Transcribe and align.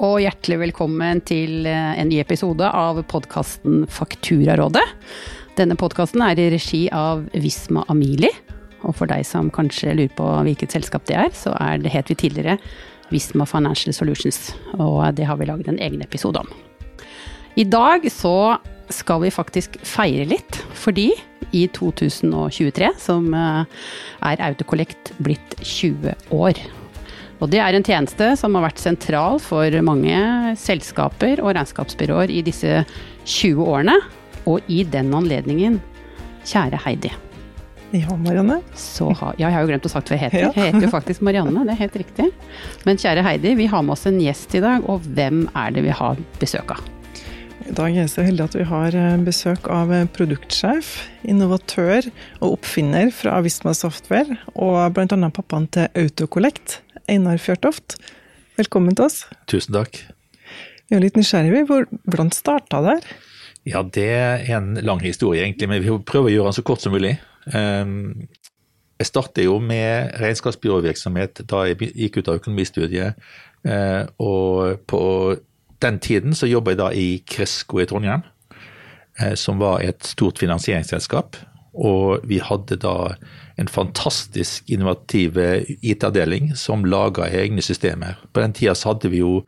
og 0.00 0.16
hjertelig 0.22 0.56
velkommen 0.62 1.20
til 1.28 1.66
eh, 1.68 1.98
en 2.00 2.08
ny 2.08 2.22
episode 2.22 2.64
av 2.64 3.02
podkasten 3.10 3.82
Fakturarådet. 3.92 4.84
Denne 5.58 5.76
podkasten 5.76 6.22
er 6.24 6.40
i 6.40 6.46
regi 6.54 6.86
av 6.96 7.26
Visma 7.36 7.84
Amili. 7.92 8.30
Og 8.80 8.96
for 8.96 9.10
deg 9.10 9.26
som 9.28 9.50
kanskje 9.52 9.92
lurer 9.92 10.14
på 10.16 10.30
hvilket 10.46 10.72
selskap 10.72 11.04
det 11.10 11.18
er, 11.20 11.28
så 11.36 11.52
er 11.60 11.82
det, 11.84 11.92
het 11.92 12.08
vi 12.08 12.16
tidligere 12.22 12.56
Visma 13.12 13.44
Financial 13.44 13.92
Solutions. 13.92 14.54
Og 14.78 15.04
det 15.18 15.28
har 15.28 15.36
vi 15.36 15.50
laget 15.50 15.68
en 15.68 15.82
egen 15.84 16.00
episode 16.06 16.40
om. 16.40 16.48
I 17.60 17.68
dag 17.68 18.08
så 18.08 18.56
skal 18.88 19.20
vi 19.26 19.34
faktisk 19.34 19.76
feire 19.84 20.24
litt, 20.32 20.62
fordi 20.72 21.10
i 21.52 21.66
2023, 21.76 22.94
som 23.04 23.34
eh, 23.36 23.80
er 24.32 24.48
Autocollect 24.48 25.12
blitt 25.20 25.58
20 25.60 26.16
år. 26.32 26.64
Og 27.40 27.48
det 27.48 27.60
er 27.64 27.76
en 27.76 27.86
tjeneste 27.86 28.34
som 28.36 28.56
har 28.56 28.66
vært 28.66 28.82
sentral 28.82 29.40
for 29.42 29.76
mange 29.84 30.18
selskaper 30.60 31.40
og 31.40 31.54
regnskapsbyråer 31.56 32.32
i 32.32 32.42
disse 32.44 32.82
20 33.24 33.64
årene. 33.64 33.96
Og 34.48 34.64
i 34.72 34.82
den 34.88 35.12
anledningen, 35.16 35.80
kjære 36.48 36.80
Heidi. 36.84 37.12
Ja, 37.90 38.14
Marianne. 38.14 38.60
Ha, 38.62 39.32
ja, 39.34 39.48
jeg 39.48 39.54
har 39.56 39.64
jo 39.64 39.70
glemt 39.72 39.86
å 39.88 39.90
sagt 39.90 40.10
hva 40.10 40.16
jeg 40.16 40.28
heter. 40.28 40.52
Jeg 40.54 40.70
heter 40.70 40.86
jo 40.86 40.92
faktisk 40.92 41.24
Marianne, 41.26 41.64
det 41.66 41.74
er 41.74 41.80
helt 41.80 41.98
riktig. 41.98 42.28
Men 42.86 43.00
kjære 43.00 43.24
Heidi, 43.26 43.56
vi 43.58 43.66
har 43.72 43.82
med 43.82 43.96
oss 43.96 44.06
en 44.06 44.20
gjest 44.22 44.54
i 44.54 44.62
dag, 44.62 44.86
og 44.86 45.06
hvem 45.16 45.42
er 45.58 45.74
det 45.74 45.84
vi 45.88 45.96
har 45.98 46.20
besøk 46.38 46.76
av? 46.76 46.84
I 47.66 47.74
dag 47.76 47.90
er 47.90 48.00
jeg 48.00 48.12
så 48.12 48.24
heldig 48.24 48.44
at 48.46 48.54
vi 48.56 48.66
har 48.66 48.94
eh, 48.98 49.16
besøk 49.26 49.66
av 49.70 49.90
eh, 49.94 50.06
produktsjef, 50.14 50.92
innovatør 51.28 52.08
og 52.40 52.54
oppfinner 52.54 53.10
fra 53.14 53.36
Visma 53.44 53.74
Software, 53.76 54.38
og 54.54 54.78
bl.a. 54.96 55.30
pappaen 55.34 55.68
til 55.74 55.90
Autocollect, 55.98 56.80
Einar 57.08 57.40
Fjørtoft. 57.40 57.96
Velkommen 58.58 58.96
til 58.96 59.06
oss. 59.06 59.22
Tusen 59.50 59.76
takk. 59.76 60.02
Vi 60.90 60.98
er 60.98 61.04
litt 61.04 61.16
nysgjerrige. 61.16 61.64
Hvordan 62.04 62.32
starta 62.34 62.82
det 62.84 62.96
her? 62.98 63.10
Ja, 63.68 63.82
det 63.84 64.08
er 64.16 64.56
en 64.56 64.74
lang 64.82 65.02
historie, 65.04 65.44
egentlig, 65.44 65.68
men 65.70 65.82
vi 65.84 65.96
prøver 66.04 66.30
å 66.30 66.34
gjøre 66.34 66.50
den 66.50 66.58
så 66.58 66.64
kort 66.66 66.82
som 66.82 66.94
mulig. 66.96 67.14
Ehm, 67.54 68.26
jeg 69.00 69.08
startet 69.08 69.46
jo 69.46 69.58
med 69.62 70.16
regnskapsbyråvirksomhet 70.20 71.44
da 71.48 71.62
jeg 71.68 71.92
gikk 71.94 72.20
ut 72.20 72.32
av 72.32 72.40
økonomistudiet. 72.40 73.30
Eh, 73.64 74.02
og 74.20 74.82
på 74.88 75.02
den 75.80 76.00
tiden 76.00 76.36
så 76.36 76.48
jobba 76.48 76.74
jeg 76.74 76.80
da 76.80 76.90
i 76.92 77.08
Kresko 77.28 77.80
i 77.80 77.86
Trondheim, 77.88 78.24
eh, 79.20 79.36
som 79.40 79.60
var 79.60 79.84
et 79.84 80.04
stort 80.04 80.40
finansieringsselskap. 80.40 81.38
Og 81.74 82.26
vi 82.28 82.40
hadde 82.42 82.80
da 82.82 83.14
en 83.60 83.68
fantastisk 83.68 84.70
innovativ 84.72 85.38
eh, 85.38 85.68
IT-avdeling 85.82 86.54
som 86.56 86.86
laga 86.88 87.28
egne 87.28 87.62
systemer. 87.64 88.16
På 88.32 88.40
den 88.40 88.56
tida 88.56 88.74
så 88.74 88.94
hadde 88.94 89.12
vi 89.12 89.20
jo 89.20 89.42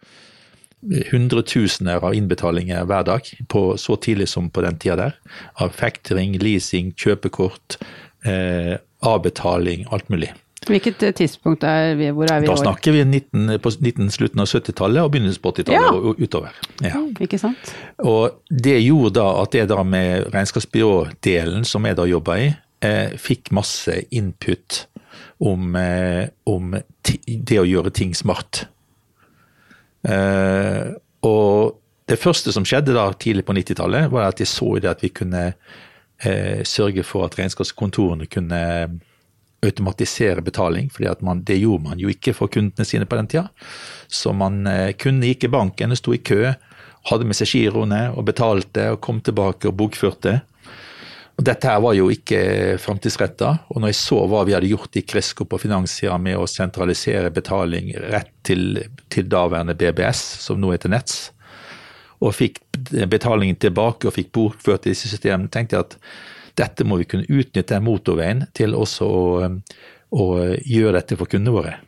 hundretusener 1.13 2.03
av 2.03 2.15
innbetalinger 2.19 2.85
hver 2.91 3.07
dag, 3.07 3.29
på, 3.49 3.65
så 3.79 3.97
tidlig 3.97 4.29
som 4.29 4.51
på 4.51 4.65
den 4.65 4.79
tida 4.83 4.99
der. 4.99 5.19
Av 5.63 5.75
factoring, 5.79 6.35
leasing, 6.43 6.91
kjøpekort, 6.99 7.79
eh, 8.27 8.77
avbetaling, 9.07 9.87
alt 9.95 10.11
mulig. 10.11 10.33
Hvilket 10.67 11.03
eh, 11.03 11.15
tidspunkt 11.19 11.65
er 11.67 11.97
vi, 11.99 12.11
hvor 12.15 12.31
er 12.31 12.43
vi 12.43 12.51
Da 12.51 12.57
snakker 12.59 12.95
vi 12.95 13.03
19, 13.05 13.59
på 13.63 13.73
19, 13.75 14.11
slutten 14.15 14.43
av 14.43 14.51
70-tallet 14.51 15.03
og 15.03 15.15
begynnelsen 15.15 15.43
på 15.43 15.55
80-tallet 15.57 15.89
ja. 15.89 15.95
og 15.95 16.21
utover. 16.23 16.59
Ja. 16.85 16.99
Mm, 16.99 17.17
ikke 17.27 17.41
sant? 17.43 17.73
Og 17.99 18.43
det 18.51 18.79
gjorde 18.85 19.17
da 19.19 19.27
at 19.43 19.55
det 19.57 19.67
da 19.73 19.83
med 19.87 20.29
regnskapsbyrådelen 20.35 21.67
som 21.67 21.87
jeg 21.89 21.99
da 21.99 22.07
jobba 22.11 22.39
i, 22.39 22.53
eh, 22.53 22.62
fikk 22.83 23.53
masse 23.55 23.95
input 24.11 24.87
om, 25.43 25.77
eh, 25.77 26.29
om 26.45 26.75
det 27.27 27.59
å 27.61 27.67
gjøre 27.67 27.93
ting 27.95 28.15
smart. 28.15 28.65
Eh, 30.03 30.93
og 31.23 31.79
det 32.11 32.19
første 32.19 32.53
som 32.55 32.67
skjedde 32.67 32.95
da 32.97 33.09
tidlig 33.15 33.47
på 33.47 33.55
90-tallet, 33.57 34.11
var 34.13 34.29
at 34.29 34.43
jeg 34.43 34.51
så 34.51 34.75
det 34.83 34.91
at 34.91 35.03
vi 35.05 35.13
kunne 35.15 35.53
eh, 35.53 36.63
sørge 36.67 37.05
for 37.07 37.27
at 37.27 37.39
regnskapskontorene 37.39 38.29
kunne 38.31 38.61
automatisere 39.63 40.43
betaling, 40.43 40.89
fordi 40.91 41.11
det 41.47 41.61
gjorde 41.61 41.85
man 41.87 42.01
jo 42.03 42.11
ikke 42.11 42.35
for 42.35 42.51
kundene 42.51 42.87
sine 42.87 43.07
på 43.07 43.19
den 43.19 43.31
tida. 43.31 43.49
Så 44.11 44.35
man 44.35 44.67
eh, 44.67 44.93
kunne 44.99 45.31
gikk 45.31 45.47
i 45.47 45.53
banken, 45.55 45.95
sto 45.97 46.15
i 46.15 46.23
kø, 46.23 46.55
hadde 47.11 47.27
med 47.27 47.39
seg 47.39 47.51
giroene 47.51 48.09
og 48.15 48.27
betalte 48.27 48.93
og 48.95 49.01
kom 49.03 49.21
tilbake 49.23 49.71
og 49.71 49.79
bokførte. 49.79 50.41
Dette 51.43 51.67
her 51.67 51.81
var 51.83 51.95
jo 51.97 52.09
ikke 52.13 52.39
framtidsretta, 52.83 53.51
og 53.73 53.81
når 53.81 53.93
jeg 53.93 53.99
så 53.99 54.19
hva 54.31 54.43
vi 54.47 54.55
hadde 54.55 54.69
gjort 54.71 54.99
i 55.01 55.03
Kresko 55.09 55.47
på 55.49 55.59
finanssida 55.63 56.15
med 56.21 56.39
å 56.39 56.49
sentralisere 56.51 57.33
betaling 57.35 57.89
rett 58.13 58.31
til, 58.47 58.83
til 59.11 59.31
daværende 59.33 59.75
BBS, 59.79 60.21
som 60.45 60.61
nå 60.61 60.75
heter 60.75 60.93
Nets, 60.93 61.33
og 62.23 62.37
fikk 62.37 62.61
betalingen 63.11 63.59
tilbake 63.59 64.07
og 64.07 64.15
fikk 64.15 64.31
bokført 64.37 64.87
disse 64.87 65.11
systemene, 65.11 65.51
tenkte 65.51 65.79
jeg 65.79 65.89
at 65.89 65.97
dette 66.61 66.87
må 66.87 67.01
vi 67.01 67.09
kunne 67.11 67.27
utnytte 67.27 67.75
den 67.75 67.87
motorveien 67.89 68.45
til 68.55 68.77
også 68.79 69.09
å, 69.09 69.25
å 70.13 70.27
gjøre 70.61 70.99
dette 71.01 71.19
for 71.19 71.31
kundene 71.33 71.57
våre. 71.57 71.79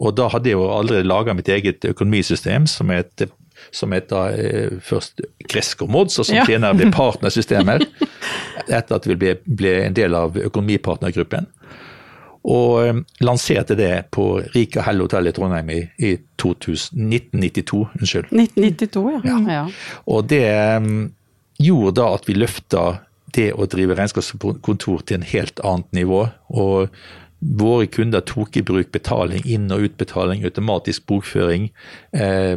Og 0.00 0.14
da 0.16 0.28
hadde 0.32 0.52
jeg 0.52 0.56
jo 0.56 0.68
allerede 0.70 1.08
laga 1.08 1.34
mitt 1.36 1.50
eget 1.52 1.84
økonomisystem, 1.88 2.68
som 2.70 2.92
er 2.92 3.04
et 3.04 3.26
som 3.74 3.94
heter 3.94 4.38
eh, 4.38 4.78
først 4.84 5.24
Cresco 5.50 5.88
Mods, 5.90 6.18
og 6.20 6.28
som 6.28 6.40
ja. 6.40 6.46
senere 6.48 6.76
ble 6.78 6.90
partnersystemer. 6.94 7.86
etter 8.66 8.98
at 8.98 9.06
vi 9.06 9.16
ble, 9.18 9.36
ble 9.46 9.74
en 9.86 9.96
del 9.96 10.16
av 10.18 10.38
økonomipartnergruppen. 10.40 11.48
Og 12.46 12.72
eh, 12.84 13.02
lanserte 13.26 13.76
det 13.78 13.92
på 14.14 14.28
Rika 14.54 14.84
Hell 14.86 15.02
hotell 15.02 15.30
i 15.30 15.34
Trondheim 15.34 15.72
i, 15.74 15.82
i 15.98 16.14
2000, 16.42 17.10
1992. 17.10 17.82
Unnskyld. 18.00 18.32
1992, 18.32 19.04
ja. 19.16 19.20
ja. 19.32 19.58
ja. 19.58 20.00
Og 20.12 20.30
det 20.30 20.46
um, 20.78 20.96
gjorde 21.62 21.98
da 22.00 22.10
at 22.16 22.26
vi 22.28 22.38
løfta 22.38 22.86
det 23.36 23.50
å 23.52 23.66
drive 23.68 23.96
regnskapskontor 23.98 25.06
til 25.06 25.18
en 25.18 25.30
helt 25.34 25.62
annet 25.66 26.02
nivå. 26.04 26.26
og 26.48 26.92
Våre 27.36 27.84
kunder 27.92 28.22
tok 28.24 28.56
i 28.56 28.62
bruk 28.64 28.88
betaling, 28.94 29.42
inn- 29.44 29.72
og 29.74 29.90
utbetaling, 29.90 30.40
automatisk 30.48 31.04
bokføring. 31.10 31.68
Eh, 32.16 32.56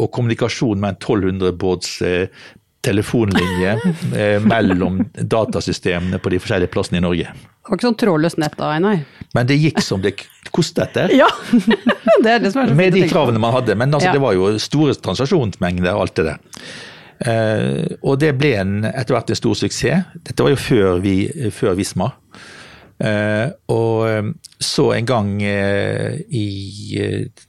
og 0.00 0.10
kommunikasjon 0.14 0.80
med 0.80 0.94
en 0.94 0.98
1200 0.98 1.52
båds 1.60 2.00
eh, 2.06 2.42
telefonlinje 2.80 3.76
eh, 4.16 4.42
mellom 4.42 5.02
datasystemene 5.14 6.18
på 6.18 6.32
de 6.32 6.40
forskjellige 6.40 6.72
plassene 6.72 7.00
i 7.00 7.04
Norge. 7.04 7.32
Det 7.34 7.68
var 7.68 7.76
ikke 7.76 7.88
sånn 7.90 7.98
trådløst 8.00 8.40
nett 8.40 8.56
da, 8.58 8.70
nei? 8.82 8.94
Men 9.36 9.48
det 9.50 9.58
gikk 9.60 9.82
som 9.84 10.00
det 10.02 10.14
kostet 10.50 10.96
det. 10.96 11.10
ja, 11.18 11.28
det 12.24 12.30
er 12.32 12.40
det 12.40 12.54
som 12.54 12.64
er 12.64 12.72
så 12.72 12.78
Med 12.78 12.96
de 12.96 13.04
kravene 13.10 13.42
man 13.42 13.54
hadde. 13.54 13.76
Men 13.76 13.92
altså, 13.92 14.08
ja. 14.08 14.16
det 14.16 14.22
var 14.24 14.36
jo 14.38 14.54
store 14.62 14.96
transaksjonsmengder 14.96 15.92
og 15.92 16.06
alt 16.06 16.16
det 16.16 16.26
der. 16.30 16.64
Eh, 17.20 17.84
og 18.00 18.16
det 18.22 18.32
ble 18.40 18.54
en, 18.62 18.74
etter 18.88 19.14
hvert 19.14 19.30
en 19.30 19.38
stor 19.38 19.60
suksess. 19.60 20.16
Dette 20.24 20.46
var 20.46 20.54
jo 20.54 20.60
før, 20.60 21.04
vi, 21.04 21.16
før 21.52 21.76
Visma. 21.78 22.08
Eh, 23.00 23.46
og 23.72 24.34
så 24.60 24.90
en 24.96 25.06
gang 25.08 25.36
eh, 25.44 26.16
i 26.32 26.46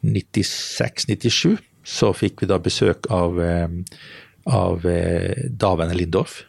96-97 0.03 1.55
så 1.83 2.11
fikk 2.13 2.43
vi 2.43 2.49
da 2.49 2.59
besøk 2.61 3.07
av, 3.13 3.39
eh, 3.41 3.67
av 4.49 4.85
eh, 4.85 5.47
daværende 5.49 5.97
Lindorf 5.97 6.41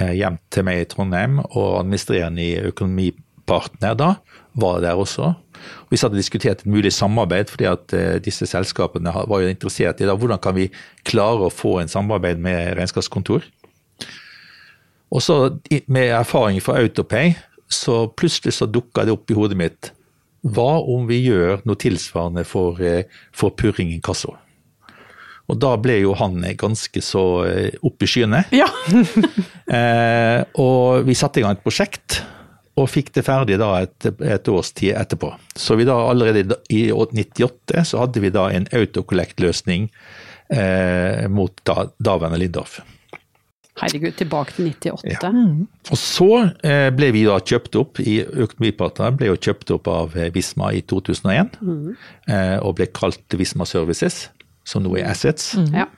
eh, 0.00 0.14
hjem 0.18 0.38
til 0.52 0.66
meg 0.66 0.82
i 0.82 0.88
Trondheim, 0.90 1.40
og 1.46 1.80
administrerende 1.80 2.44
i 2.44 2.68
Økonomipartner 2.70 3.98
da 3.98 4.14
var 4.56 4.80
der 4.84 4.96
også. 4.96 5.34
Vi 5.90 5.98
satt 5.98 6.14
og 6.14 6.20
diskuterte 6.20 6.64
et 6.64 6.70
mulig 6.72 6.92
samarbeid, 6.94 7.50
fordi 7.52 7.66
at 7.68 7.92
disse 8.24 8.46
selskapene 8.48 9.12
var 9.12 9.42
jo 9.42 9.50
interessert 9.50 10.00
i 10.00 10.08
da, 10.08 10.14
hvordan 10.16 10.40
kan 10.40 10.56
vi 10.56 10.70
klare 11.04 11.48
å 11.48 11.52
få 11.52 11.78
en 11.82 11.92
samarbeid 11.92 12.40
med 12.40 12.76
regnskapskontor. 12.78 13.44
Og 15.12 15.22
så 15.22 15.36
med 15.92 16.14
erfaring 16.16 16.62
fra 16.64 16.78
Autopay, 16.80 17.34
så 17.68 18.06
plutselig 18.16 18.56
så 18.56 18.68
dukka 18.68 19.04
det 19.04 19.14
opp 19.16 19.30
i 19.30 19.36
hodet 19.36 19.58
mitt 19.58 19.90
hva 20.46 20.80
om 20.82 21.06
vi 21.08 21.22
gjør 21.24 21.62
noe 21.66 21.78
tilsvarende 21.80 22.44
for, 22.46 22.80
eh, 22.82 23.08
for 23.34 23.54
Purring 23.58 23.92
inkasso? 23.94 24.36
Og 25.46 25.58
da 25.62 25.76
ble 25.78 26.00
jo 26.00 26.14
han 26.18 26.42
ganske 26.58 27.02
så 27.04 27.24
eh, 27.46 27.76
oppe 27.86 28.06
i 28.06 28.10
skyene. 28.10 28.42
Ja. 28.54 28.66
eh, 29.78 30.42
og 30.58 31.06
vi 31.06 31.14
satte 31.18 31.40
i 31.40 31.46
gang 31.46 31.54
et 31.54 31.66
prosjekt, 31.66 32.20
og 32.76 32.90
fikk 32.92 33.14
det 33.16 33.24
ferdig 33.24 33.56
da 33.60 33.70
et, 33.86 34.08
et 34.20 34.48
års 34.52 34.72
tid 34.76 34.96
etterpå. 34.98 35.30
Så 35.56 35.78
vi 35.78 35.86
da 35.88 35.96
allerede 36.10 36.58
i 36.68 36.88
98 36.92 37.86
så 37.88 38.02
hadde 38.02 38.20
vi 38.20 38.32
da 38.34 38.50
en 38.52 38.66
autocollect-løsning 38.68 39.88
eh, 40.52 41.24
mot 41.32 41.54
da, 41.64 41.86
daværende 41.96 42.42
Lindorf. 42.42 42.82
Herregud, 43.76 44.14
tilbake 44.16 44.54
til 44.56 44.70
98. 44.70 45.04
Ja. 45.10 45.30
Mm. 45.30 45.66
Og 45.92 45.98
så 46.00 46.30
eh, 46.64 46.88
ble 46.96 47.10
vi 47.12 47.26
da 47.26 47.36
kjøpt 47.44 47.76
opp 47.76 48.00
i 48.00 48.22
Økonomipartner 48.24 49.16
ble 49.18 49.28
jo 49.28 49.40
kjøpt 49.48 49.72
opp 49.76 49.90
av 49.92 50.16
eh, 50.16 50.30
Visma 50.32 50.70
i 50.72 50.80
2001. 50.88 51.58
Mm. 51.60 51.90
Eh, 52.32 52.56
og 52.62 52.78
ble 52.78 52.88
kalt 52.96 53.36
Visma 53.36 53.66
Services, 53.68 54.30
som 54.64 54.84
nå 54.84 54.96
er 54.96 55.10
Assets. 55.10 55.52
Mm. 55.60 55.82
Ja. 55.82 55.90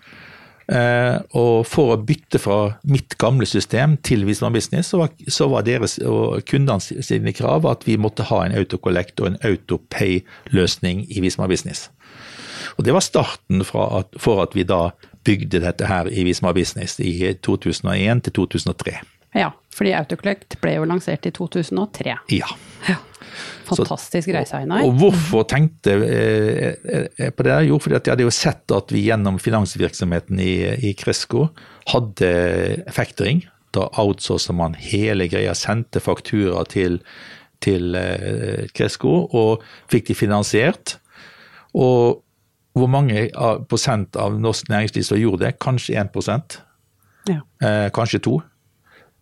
Og 1.40 1.62
for 1.64 1.94
å 1.94 2.00
bytte 2.04 2.36
fra 2.36 2.75
mitt 2.84 3.14
gamle 3.16 3.46
system 3.48 3.94
til 4.04 4.26
Visma 4.28 4.50
Business, 4.52 4.90
så 4.92 4.98
var, 5.00 5.14
så 5.32 5.46
var 5.48 5.64
deres 5.64 5.94
og 6.04 6.42
kundene 6.50 7.00
sine 7.06 7.32
krav 7.32 7.64
at 7.70 7.86
vi 7.88 7.96
måtte 7.96 8.26
ha 8.28 8.42
en 8.44 8.58
autocollect 8.58 9.22
og 9.22 9.30
en 9.30 9.38
autopay-løsning 9.48 11.06
i 11.08 11.22
Visma 11.25 11.48
Business. 11.48 11.86
Og 12.76 12.84
det 12.84 12.92
var 12.92 13.06
starten 13.06 13.64
at, 13.64 14.20
for 14.20 14.42
at 14.44 14.52
vi 14.58 14.66
da 14.69 14.90
bygde 15.28 15.60
dette 15.64 15.88
her 15.88 16.08
i 16.08 16.25
Visma 16.26 16.54
Business 16.56 16.98
i 17.04 17.34
2001 17.44 18.25
til 18.26 18.36
2003. 18.40 18.96
Ja, 19.36 19.52
fordi 19.75 19.92
Autocollect 19.98 20.56
ble 20.62 20.78
jo 20.78 20.88
lansert 20.88 21.28
i 21.28 21.32
2003. 21.34 22.16
Ja. 22.32 22.48
ja. 22.88 22.96
Fantastisk 23.69 24.30
reise, 24.32 24.56
Einar. 24.56 24.86
Og 24.86 24.96
hvorfor 24.98 25.44
tenkte 25.48 25.94
jeg 26.00 27.34
på 27.36 27.46
det? 27.46 27.58
Jo, 27.69 27.78
fordi 27.82 27.98
jeg 27.98 28.14
hadde 28.14 28.25
jo 28.26 28.34
sett 28.34 28.75
at 28.75 28.94
vi 28.94 29.04
gjennom 29.04 29.38
finansvirksomheten 29.42 30.40
i, 30.40 30.54
i 30.88 30.94
Cresco 30.98 31.50
hadde 31.92 32.30
factoring. 32.94 33.44
Da 33.76 33.90
outsourcer 34.00 34.56
man 34.56 34.78
hele 34.80 35.28
greia, 35.28 35.52
sendte 35.54 36.00
faktura 36.00 36.64
til, 36.72 37.02
til 37.64 37.92
Cresco 38.72 39.20
og 39.28 39.66
fikk 39.92 40.08
de 40.08 40.16
finansiert. 40.16 40.96
Og 41.76 42.25
hvor 42.80 42.90
mange 42.90 43.28
prosent 43.70 44.16
av 44.16 44.38
norsk 44.40 44.70
næringsliv 44.72 45.06
som 45.06 45.20
gjorde 45.20 45.46
det? 45.46 45.56
Kanskje 45.62 45.98
1 46.00 46.62
ja. 47.28 47.40
eh, 47.62 47.88
kanskje 47.94 48.20
2 48.25 48.36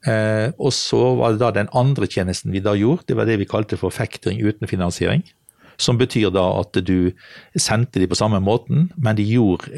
eh, 0.06 0.52
Og 0.58 0.72
så 0.72 1.00
var 1.18 1.34
det 1.34 1.42
da 1.42 1.50
den 1.54 1.72
andre 1.74 2.06
tjenesten 2.06 2.52
vi 2.52 2.62
da 2.64 2.76
gjorde, 2.78 3.06
det 3.08 3.16
var 3.16 3.26
det 3.26 3.38
vi 3.40 3.48
kalte 3.48 3.78
for 3.80 3.90
factoring 3.90 4.40
uten 4.42 4.68
finansiering. 4.68 5.24
Som 5.76 5.98
betyr 6.00 6.30
da 6.32 6.44
at 6.60 6.78
du 6.88 7.12
sendte 7.56 8.00
de 8.00 8.08
på 8.08 8.16
samme 8.16 8.40
måten, 8.40 8.90
men 8.96 9.16
de 9.16 9.26
gjorde 9.28 9.68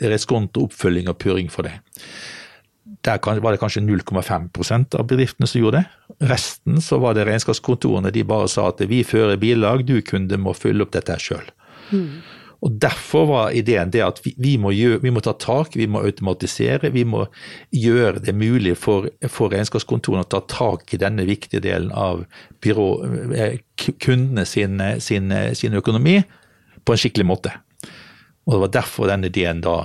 reskonto, 0.00 0.64
oppfølging 0.64 1.10
og 1.12 1.18
puring 1.20 1.50
for 1.52 1.68
det. 1.68 1.74
Der 3.04 3.18
var 3.20 3.52
det 3.52 3.60
kanskje 3.60 3.82
0,5% 3.82 4.96
av 4.98 5.06
bedriftene 5.10 5.46
som 5.46 5.60
gjorde 5.60 5.82
det. 5.82 6.28
Resten 6.30 6.80
så 6.80 6.98
var 7.02 7.14
det 7.14 7.26
regnskapskontorene. 7.26 8.12
De 8.14 8.24
bare 8.24 8.48
sa 8.48 8.68
at 8.70 8.80
vi 8.88 9.02
fører 9.04 9.40
bilag, 9.40 9.84
du 9.86 10.00
kunde 10.06 10.38
må 10.38 10.54
fylle 10.56 10.86
opp 10.86 10.94
dette 10.94 11.18
sjøl. 11.20 11.44
Mm. 11.92 12.22
Og 12.62 12.76
Derfor 12.82 13.26
var 13.26 13.56
ideen 13.58 13.90
det 13.90 14.04
at 14.06 14.20
vi, 14.22 14.34
vi, 14.38 14.52
må, 14.60 14.70
gjøre, 14.70 15.00
vi, 15.02 15.10
må, 15.10 15.20
ta 15.24 15.34
tak, 15.34 15.74
vi 15.74 15.88
må 15.90 16.04
automatisere. 16.06 16.92
Vi 16.94 17.02
må 17.08 17.24
gjøre 17.74 18.22
det 18.22 18.36
mulig 18.38 18.76
for, 18.78 19.08
for 19.26 19.50
regnskapskontorene 19.50 20.22
å 20.22 20.30
ta 20.30 20.42
tak 20.46 20.94
i 20.94 21.00
denne 21.02 21.26
viktige 21.26 21.62
delen 21.64 21.90
av 21.90 22.22
byrå, 22.62 22.86
eh, 23.34 23.58
kundene 23.98 24.46
sin, 24.46 24.78
sin, 25.02 25.34
sin, 25.58 25.74
økonomi 25.74 26.20
på 26.86 26.94
en 26.94 27.02
skikkelig 27.02 27.26
måte. 27.26 27.56
Og 28.46 28.54
Det 28.54 28.62
var 28.66 28.74
derfor 28.78 29.10
denne 29.10 29.30
ideen 29.30 29.62
da 29.62 29.76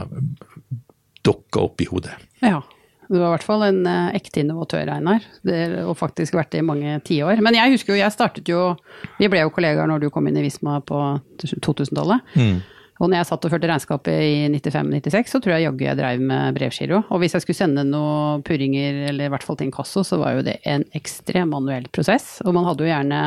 dukka 1.26 1.66
opp 1.66 1.82
i 1.82 1.90
hodet. 1.90 2.14
Ja, 2.46 2.62
du 3.08 3.18
var 3.18 3.30
i 3.30 3.34
hvert 3.36 3.46
fall 3.48 3.66
en 3.68 3.82
uh, 3.88 4.16
ekte 4.18 4.42
innovatør, 4.44 4.90
Einar. 4.94 5.26
Har 5.48 5.98
faktisk 6.00 6.38
vært 6.38 6.54
det 6.54 6.64
i 6.64 6.68
mange 6.68 6.98
tiår. 7.08 7.42
Men 7.44 7.58
jeg 7.58 7.76
husker 7.76 7.96
jo, 7.96 8.02
jeg 8.02 8.16
startet 8.16 8.50
jo 8.52 8.74
Vi 9.22 9.30
ble 9.32 9.44
jo 9.46 9.54
kollegaer 9.54 9.90
når 9.90 10.04
du 10.04 10.10
kom 10.14 10.28
inn 10.28 10.40
i 10.40 10.44
Visma 10.46 10.80
på 10.86 11.00
2000-tallet. 11.44 12.36
Mm. 12.36 12.58
Og 12.98 13.10
når 13.10 13.20
jeg 13.20 13.30
satt 13.30 13.46
og 13.46 13.54
førte 13.54 13.70
regnskapet 13.70 14.16
i 14.26 14.38
95-96, 14.50 15.30
så 15.30 15.42
tror 15.42 15.54
jeg 15.54 15.68
jaggu 15.68 15.84
jeg 15.86 16.00
dreiv 16.00 16.24
med 16.32 16.56
brevgiro. 16.58 17.04
Og 17.14 17.22
hvis 17.22 17.36
jeg 17.38 17.46
skulle 17.46 17.60
sende 17.60 17.86
noen 17.86 18.42
purringer, 18.46 19.04
eller 19.12 19.30
i 19.30 19.34
hvert 19.34 19.46
fall 19.46 19.60
til 19.60 19.70
inkasso, 19.70 20.02
så 20.08 20.18
var 20.22 20.38
jo 20.38 20.46
det 20.48 20.58
en 20.66 20.86
ekstrem 20.98 21.54
manuell 21.54 21.86
prosess. 21.94 22.40
Og 22.46 22.56
man 22.58 22.66
hadde 22.66 22.86
jo 22.86 22.90
gjerne 22.90 23.22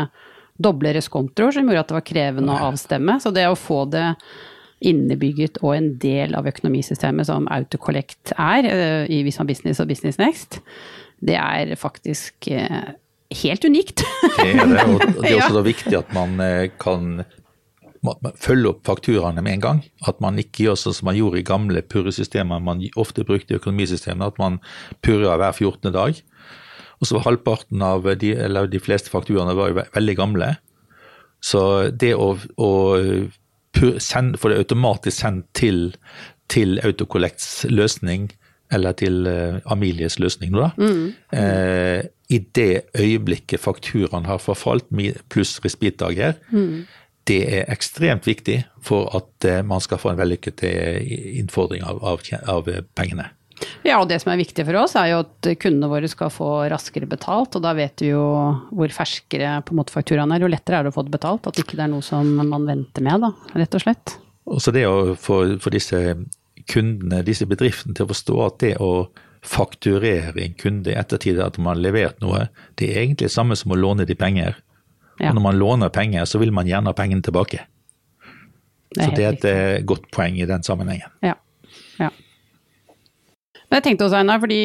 doble 0.60 0.92
reskontroer 0.96 1.54
som 1.54 1.68
gjorde 1.70 1.84
at 1.84 1.92
det 1.92 1.98
var 2.00 2.08
krevende 2.10 2.56
å 2.56 2.70
avstemme. 2.72 3.20
Så 3.22 3.32
det 3.34 3.46
å 3.48 3.58
få 3.58 3.84
det 3.92 4.08
innebygget 4.80 5.60
og 5.60 5.74
en 5.76 5.90
del 6.00 6.34
av 6.38 6.48
økonomisystemet 6.48 7.28
som 7.28 7.48
Autocollect 7.52 8.32
er 8.36 8.68
eh, 8.68 9.10
i 9.12 9.20
Visma 9.26 9.44
Business 9.48 9.82
og 9.82 9.90
Business 9.90 10.20
Next, 10.20 10.60
det 11.20 11.36
er 11.36 11.74
faktisk 11.76 12.48
eh, 12.48 12.94
helt 13.42 13.64
unikt. 13.64 14.04
det 14.38 14.54
er 14.54 14.72
det, 14.72 14.86
og 14.86 15.20
det 15.20 15.34
er 15.34 15.44
også 15.48 15.66
viktig 15.66 15.98
at 16.00 16.16
man 16.16 16.40
eh, 16.44 16.70
kan 16.80 17.20
følge 18.40 18.70
opp 18.72 18.86
fakturaene 18.88 19.42
med 19.44 19.58
en 19.58 19.64
gang. 19.64 19.82
At 20.08 20.22
man 20.24 20.38
ikke 20.40 20.64
gjør 20.68 20.78
sånn 20.80 20.96
som 20.96 21.10
man 21.10 21.18
gjorde 21.18 21.42
i 21.42 21.46
gamle 21.46 21.82
purresystemer 21.84 22.62
man 22.64 22.80
ofte 22.96 23.26
brukte 23.28 23.54
i 23.54 23.60
økonomisystemene, 23.60 24.30
at 24.32 24.40
man 24.40 24.56
purrer 25.04 25.36
hver 25.36 25.52
14. 25.52 25.92
dag. 25.92 26.22
Og 27.00 27.08
så 27.08 27.16
var 27.16 27.26
halvparten 27.28 27.84
av 27.84 28.08
de, 28.20 28.32
eller 28.36 28.68
de 28.72 28.80
fleste 28.80 29.12
fakturaene 29.12 29.56
var 29.56 29.72
jo 29.72 29.82
veldig 29.82 30.16
gamle. 30.16 30.54
Så 31.44 31.60
det 31.96 32.12
å, 32.16 32.34
å 32.60 32.70
send, 33.98 34.38
få 34.38 34.50
det 34.50 34.60
automatisk 34.60 35.16
sendt 35.20 35.46
til, 35.54 35.96
til 36.48 36.80
Autocollects 36.84 37.66
løsning, 37.70 38.30
eller 38.72 38.94
til 38.98 39.26
uh, 39.26 39.58
Amilies 39.72 40.18
løsning 40.22 40.52
nå, 40.54 40.62
da. 40.62 40.70
Mm. 40.78 41.06
Uh, 41.34 42.06
I 42.30 42.38
det 42.54 42.82
øyeblikket 42.98 43.60
fakturaen 43.60 44.28
har 44.28 44.38
forfalt, 44.38 44.86
pluss 45.28 45.58
respittdager, 45.64 46.38
mm. 46.50 46.86
det 47.26 47.40
er 47.58 47.72
ekstremt 47.72 48.26
viktig 48.26 48.62
for 48.82 49.10
at 49.16 49.48
uh, 49.50 49.66
man 49.66 49.82
skal 49.82 49.98
få 49.98 50.12
en 50.12 50.20
vellykket 50.20 50.62
innfordring 51.40 51.82
av, 51.82 51.98
av, 52.04 52.22
av 52.46 52.70
pengene. 52.94 53.30
Ja, 53.84 53.98
og 54.00 54.08
det 54.10 54.20
som 54.22 54.32
er 54.32 54.40
viktig 54.40 54.64
for 54.68 54.78
oss, 54.80 54.96
er 54.98 55.12
jo 55.12 55.20
at 55.24 55.48
kundene 55.60 55.90
våre 55.90 56.08
skal 56.10 56.32
få 56.32 56.50
raskere 56.72 57.08
betalt. 57.10 57.56
Og 57.56 57.64
da 57.64 57.72
vet 57.76 58.02
vi 58.04 58.12
jo 58.12 58.24
hvor 58.72 58.94
ferskere 58.94 59.58
på 59.66 59.74
en 59.74 59.80
måte 59.80 59.94
fakturaen 59.94 60.32
er, 60.34 60.44
jo 60.44 60.50
lettere 60.52 60.80
er 60.80 60.86
det 60.86 60.92
å 60.92 60.96
få 60.96 61.06
det 61.06 61.14
betalt. 61.14 61.48
At 61.48 61.60
ikke 61.60 61.78
det 61.78 61.86
er 61.86 61.92
noe 61.92 62.04
som 62.04 62.28
man 62.40 62.68
venter 62.68 63.04
med, 63.06 63.24
da, 63.24 63.32
rett 63.60 63.78
og 63.78 63.84
slett. 63.84 64.16
Og 64.50 64.62
så 64.62 64.74
det 64.74 64.86
å 64.88 65.14
få 65.18 65.42
for 65.62 65.74
disse 65.74 66.00
kundene, 66.70 67.24
disse 67.26 67.48
bedriftene, 67.48 67.96
til 67.96 68.06
å 68.06 68.12
forstå 68.12 68.38
at 68.46 68.62
det 68.62 68.74
å 68.82 68.92
fakturere 69.40 70.36
en 70.44 70.56
kunde 70.60 70.92
i 70.92 70.98
ettertid 71.00 71.40
at 71.40 71.56
man 71.58 71.72
har 71.74 71.84
levert 71.86 72.18
noe, 72.20 72.48
det 72.76 72.90
er 72.90 73.04
egentlig 73.04 73.30
det 73.30 73.36
samme 73.36 73.56
som 73.56 73.72
å 73.72 73.78
låne 73.78 74.04
de 74.08 74.16
penger. 74.18 74.58
Ja. 75.20 75.30
Og 75.30 75.38
når 75.38 75.44
man 75.44 75.60
låner 75.60 75.92
penger, 75.92 76.26
så 76.28 76.40
vil 76.40 76.52
man 76.52 76.68
gjerne 76.68 76.92
ha 76.92 76.96
pengene 76.96 77.24
tilbake. 77.24 77.64
Det 78.90 79.06
så 79.06 79.14
det 79.14 79.24
er 79.24 79.28
et 79.28 79.36
riktig. 79.38 79.54
Eh, 79.54 79.82
godt 79.86 80.10
poeng 80.12 80.36
i 80.40 80.48
den 80.48 80.64
sammenhengen. 80.66 81.12
Ja. 81.24 81.36
Men 83.70 83.78
jeg 83.78 83.86
tenkte 83.86 84.08
også, 84.08 84.18
Einar, 84.18 84.40
fordi 84.42 84.60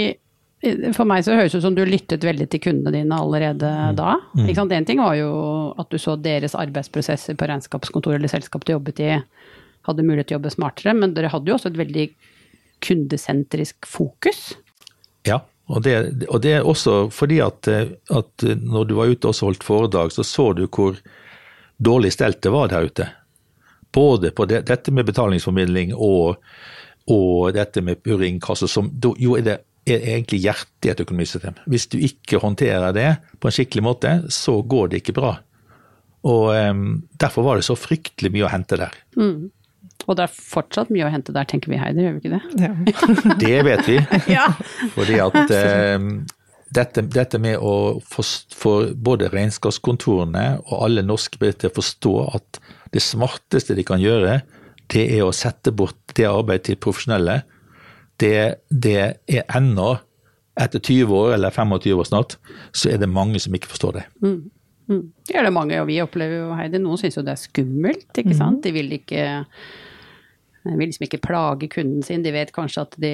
eh, 0.66 0.88
for 0.98 1.08
meg 1.10 1.26
så 1.26 1.38
høres 1.38 1.54
det 1.54 1.62
ut 1.62 1.68
som 1.68 1.78
du 1.78 1.84
lyttet 1.88 2.26
veldig 2.26 2.50
til 2.52 2.64
kundene 2.68 2.96
dine 2.98 3.20
allerede 3.22 3.70
mm. 3.70 3.98
da. 4.00 4.18
Mm. 4.34 4.46
Ikke 4.48 4.60
sant? 4.60 4.76
En 4.76 4.88
ting 4.90 5.02
var 5.04 5.18
jo 5.20 5.32
at 5.82 5.92
du 5.94 6.02
så 6.02 6.18
deres 6.18 6.58
arbeidsprosesser 6.58 7.38
på 7.38 7.50
regnskapskontoret 7.52 8.20
eller 8.20 8.34
selskap 8.34 8.66
du 8.66 8.74
jobbet 8.74 9.04
i, 9.06 9.12
hadde 9.86 10.06
mulighet 10.06 10.32
til 10.32 10.36
å 10.36 10.40
jobbe 10.40 10.56
smartere, 10.56 10.96
men 10.98 11.14
dere 11.14 11.30
hadde 11.30 11.52
jo 11.52 11.58
også 11.60 11.70
et 11.70 11.82
veldig 11.84 12.08
kundesentrisk 12.86 13.86
fokus. 13.88 14.56
Ja, 15.26 15.44
og 15.70 15.86
det, 15.86 16.26
og 16.30 16.42
det 16.42 16.56
er 16.58 16.68
også 16.68 17.08
fordi 17.14 17.40
at, 17.42 17.68
at, 17.70 18.46
når 18.46 18.90
du 18.90 18.96
var 18.98 19.10
ute 19.10 19.30
og 19.30 19.38
holdt 19.42 19.66
foredrag, 19.66 20.14
så 20.14 20.26
så 20.26 20.52
du 20.58 20.66
hvor 20.68 20.98
dårlig 21.78 22.14
stelt 22.14 22.42
det 22.46 22.54
var 22.54 22.70
der 22.74 22.90
ute. 22.90 23.08
Både 23.94 24.32
på 24.36 24.46
det, 24.50 24.66
dette 24.70 24.94
med 24.94 25.08
betalingsformidling 25.08 25.96
og 25.96 26.42
og 27.12 27.54
dette 27.54 27.84
med 27.86 28.02
urinkasse, 28.08 28.70
som 28.72 28.90
jo 29.22 29.38
er 29.38 29.46
det 29.46 29.58
er 29.86 30.02
egentlig 30.16 30.42
hjertet 30.42 30.88
i 30.88 30.92
et 30.94 31.02
økonomisystem. 31.04 31.58
Hvis 31.70 31.86
du 31.92 32.00
ikke 32.02 32.40
håndterer 32.42 32.94
det 32.96 33.10
på 33.38 33.50
en 33.50 33.54
skikkelig 33.54 33.84
måte, 33.86 34.14
så 34.34 34.58
går 34.66 34.90
det 34.92 35.04
ikke 35.04 35.14
bra. 35.20 35.36
Og 36.26 36.48
um, 36.56 37.04
Derfor 37.22 37.46
var 37.46 37.60
det 37.60 37.68
så 37.68 37.78
fryktelig 37.78 38.32
mye 38.34 38.48
å 38.48 38.50
hente 38.50 38.80
der. 38.82 38.96
Mm. 39.14 39.52
Og 40.06 40.18
det 40.18 40.26
er 40.26 40.34
fortsatt 40.34 40.90
mye 40.94 41.06
å 41.06 41.12
hente 41.14 41.34
der, 41.36 41.46
tenker 41.50 41.72
vi 41.72 41.80
Heidi, 41.80 42.04
gjør 42.04 42.18
vi 42.18 42.24
ikke 42.24 42.34
det? 42.34 42.42
Ja. 42.66 42.74
det 43.44 43.60
vet 43.70 43.86
vi. 43.90 44.00
ja. 44.36 44.48
Fordi 44.98 45.22
at 45.22 45.54
um, 46.02 46.10
dette, 46.76 47.06
dette, 47.14 47.40
med 47.42 47.62
å 47.62 48.02
få 48.02 48.76
både 48.98 49.30
regnskapskontorene 49.34 50.48
og 50.66 50.76
alle 50.82 51.06
norske 51.06 51.40
bedrifter 51.42 51.74
forstå 51.74 52.16
at 52.36 52.62
det 52.94 53.04
smarteste 53.06 53.78
de 53.78 53.86
kan 53.86 54.02
gjøre, 54.02 54.40
det 54.94 55.06
er 55.18 55.24
å 55.26 55.34
sette 55.36 55.74
bort 55.76 56.16
det 56.18 56.28
arbeidet 56.30 56.70
til 56.70 56.82
profesjonelle. 56.82 57.40
Det, 58.22 58.36
det 58.70 59.00
er 59.28 59.48
ennå, 59.58 59.96
etter 60.56 60.80
20 60.80 61.16
år, 61.18 61.34
eller 61.36 61.52
25 61.52 61.98
år 62.00 62.08
snart, 62.08 62.38
så 62.72 62.94
er 62.94 63.02
det 63.02 63.12
mange 63.12 63.42
som 63.44 63.56
ikke 63.58 63.72
forstår 63.74 63.98
det. 63.98 64.06
Mm. 64.24 64.38
Mm. 64.86 65.02
Det 65.28 65.36
er 65.36 65.48
det 65.48 65.56
mange, 65.56 65.80
og 65.82 65.90
vi 65.90 65.98
opplever 66.04 66.44
jo, 66.44 66.54
Heidi, 66.56 66.80
noen 66.82 67.00
syns 67.02 67.18
jo 67.18 67.26
det 67.26 67.34
er 67.34 67.42
skummelt, 67.42 68.08
ikke 68.14 68.32
mm. 68.32 68.38
sant. 68.38 68.62
De 68.64 68.74
vil 68.76 68.94
ikke 69.00 69.26
vil 70.66 70.90
liksom 70.90 71.06
ikke 71.06 71.22
plage 71.22 71.68
kunden 71.70 72.04
sin, 72.06 72.24
de 72.26 72.32
vet 72.34 72.52
kanskje 72.56 72.86
at 72.86 72.96
de 73.02 73.14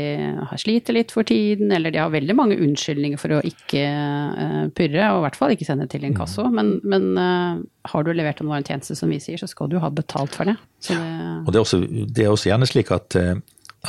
sliter 0.61 0.95
litt 0.95 1.11
for 1.11 1.27
tiden, 1.27 1.71
eller 1.75 1.91
de 1.91 1.99
har 1.99 2.11
veldig 2.13 2.35
mange 2.37 2.57
unnskyldninger 2.61 3.19
for 3.19 3.35
å 3.35 3.41
ikke 3.47 3.81
uh, 3.83 4.65
purre, 4.77 5.09
og 5.11 5.19
i 5.19 5.25
hvert 5.25 5.39
fall 5.39 5.55
ikke 5.55 5.67
sende 5.67 5.87
til 5.91 6.05
inkasso. 6.07 6.47
Men, 6.53 6.77
men 6.87 7.09
uh, 7.19 7.61
har 7.91 8.05
du 8.07 8.13
levert 8.15 8.39
en 8.43 8.53
tjeneste 8.63 8.95
som 8.97 9.11
vi 9.11 9.19
sier, 9.23 9.41
så 9.41 9.49
skal 9.51 9.71
du 9.71 9.79
ha 9.83 9.91
betalt 9.91 10.37
for 10.37 10.47
det. 10.47 10.55
det 10.87 10.99
og 11.43 11.51
det 11.51 11.59
er, 11.59 11.63
også, 11.65 11.81
det 11.89 12.23
er, 12.23 12.29
også, 12.31 12.51
gjerne 12.51 12.69
slik 12.69 12.93
at, 12.95 13.17
eh, 13.19 13.33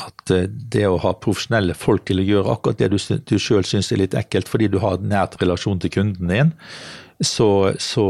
at 0.02 0.34
det 0.74 0.86
å 0.88 0.98
ha 1.04 1.12
profesjonelle 1.22 1.76
folk 1.78 2.08
til 2.08 2.22
å 2.22 2.26
gjøre 2.26 2.56
akkurat 2.56 2.80
det 2.80 2.90
du, 2.94 2.98
du 2.98 3.36
sjøl 3.38 3.66
syns 3.68 3.92
er 3.92 4.02
litt 4.02 4.16
ekkelt 4.18 4.50
fordi 4.50 4.70
du 4.72 4.80
har 4.82 5.04
nært 5.04 5.38
relasjon 5.42 5.82
til 5.82 5.92
kunden 5.94 6.32
din, 6.32 6.50
så, 7.22 7.70
så, 7.78 8.06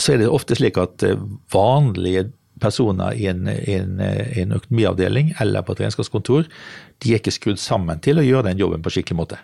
så 0.00 0.14
er 0.14 0.24
det 0.24 0.32
ofte 0.32 0.58
slik 0.58 0.80
at 0.80 1.04
vanlige 1.54 2.30
personer 2.62 3.16
i 3.18 3.28
en, 3.30 3.46
en, 3.48 4.00
en, 4.00 4.56
økonomiavdeling 4.58 5.34
eller 5.42 5.64
på 5.64 5.76
et 5.76 5.84
regnskapskontor, 5.84 6.48
de 7.02 7.14
er 7.14 7.22
ikke 7.22 7.34
skrudd 7.34 7.62
sammen 7.62 8.02
til 8.04 8.20
å 8.20 8.26
gjøre 8.26 8.50
den 8.50 8.60
jobben 8.60 8.84
på 8.84 8.92
skikkelig 8.94 9.18
måte. 9.18 9.40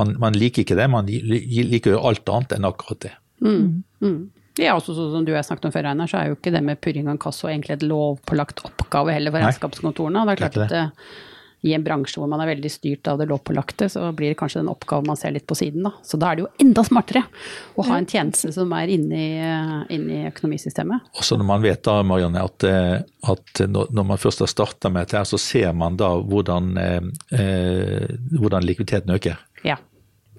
Man, 0.00 0.14
man 0.20 0.36
liker 0.36 0.64
ikke 0.64 0.78
det, 0.78 0.88
man 0.90 1.08
liker 1.08 1.94
gjøre 1.94 2.06
alt 2.10 2.32
annet 2.32 2.56
enn 2.56 2.68
akkurat 2.68 3.04
det. 3.04 3.12
Mm, 3.44 3.84
mm. 4.00 4.18
Ja, 4.62 4.76
også 4.76 4.94
sånn 4.94 5.10
som 5.10 5.26
du 5.26 5.32
jeg 5.34 5.46
snakket 5.46 5.68
om 5.68 5.74
før, 5.74 5.88
Einar, 5.90 6.10
så 6.10 6.20
er 6.20 6.30
jo 6.30 6.36
ikke 6.38 6.52
det 6.54 6.62
med 6.62 6.80
purring 6.82 7.08
og 7.10 7.20
kasse 7.22 7.48
egentlig 7.50 7.74
et 7.74 7.86
lovpålagt 7.86 8.62
oppgave 8.68 9.14
heller 9.16 9.34
for 9.34 9.42
regnskapskontorene. 9.42 10.22
Det 10.28 10.34
er 10.34 10.42
klart 10.44 10.58
Det 10.60 10.66
at 10.68 10.76
eh, 10.78 11.14
i 11.64 11.72
en 11.72 11.84
bransje 11.84 12.20
hvor 12.20 12.28
man 12.28 12.42
er 12.44 12.50
veldig 12.50 12.70
styrt 12.72 13.08
av 13.08 13.16
det 13.20 13.26
lovpålagte, 13.30 13.88
så 13.88 14.10
blir 14.12 14.32
det 14.32 14.38
kanskje 14.40 14.60
den 14.60 14.68
oppgaven 14.68 15.08
man 15.08 15.16
ser 15.16 15.32
litt 15.32 15.46
på 15.48 15.56
siden, 15.56 15.86
da. 15.86 15.94
Så 16.04 16.18
da 16.20 16.28
er 16.28 16.36
det 16.36 16.44
jo 16.44 16.50
enda 16.60 16.84
smartere 16.84 17.22
å 17.80 17.86
ha 17.88 17.96
en 17.96 18.08
tjeneste 18.10 18.52
som 18.52 18.74
er 18.76 18.92
inne 18.92 19.20
i, 19.20 19.30
inne 19.96 20.18
i 20.18 20.26
økonomisystemet. 20.28 21.08
Også 21.16 21.38
når 21.40 21.48
man 21.48 21.64
vet 21.64 21.80
da, 21.88 21.96
Marianne, 22.04 22.42
at, 22.44 22.66
eh, 22.68 22.98
at 23.32 23.64
når 23.70 24.08
man 24.10 24.20
først 24.20 24.44
har 24.44 24.52
starta 24.52 24.92
med 24.92 25.06
dette, 25.06 25.22
her, 25.22 25.28
så 25.28 25.40
ser 25.40 25.72
man 25.72 25.96
da 26.00 26.12
hvordan, 26.20 26.70
eh, 26.80 27.08
eh, 27.40 28.12
hvordan 28.36 28.68
likviditeten 28.68 29.16
øker. 29.16 29.40
Ja. 29.64 29.78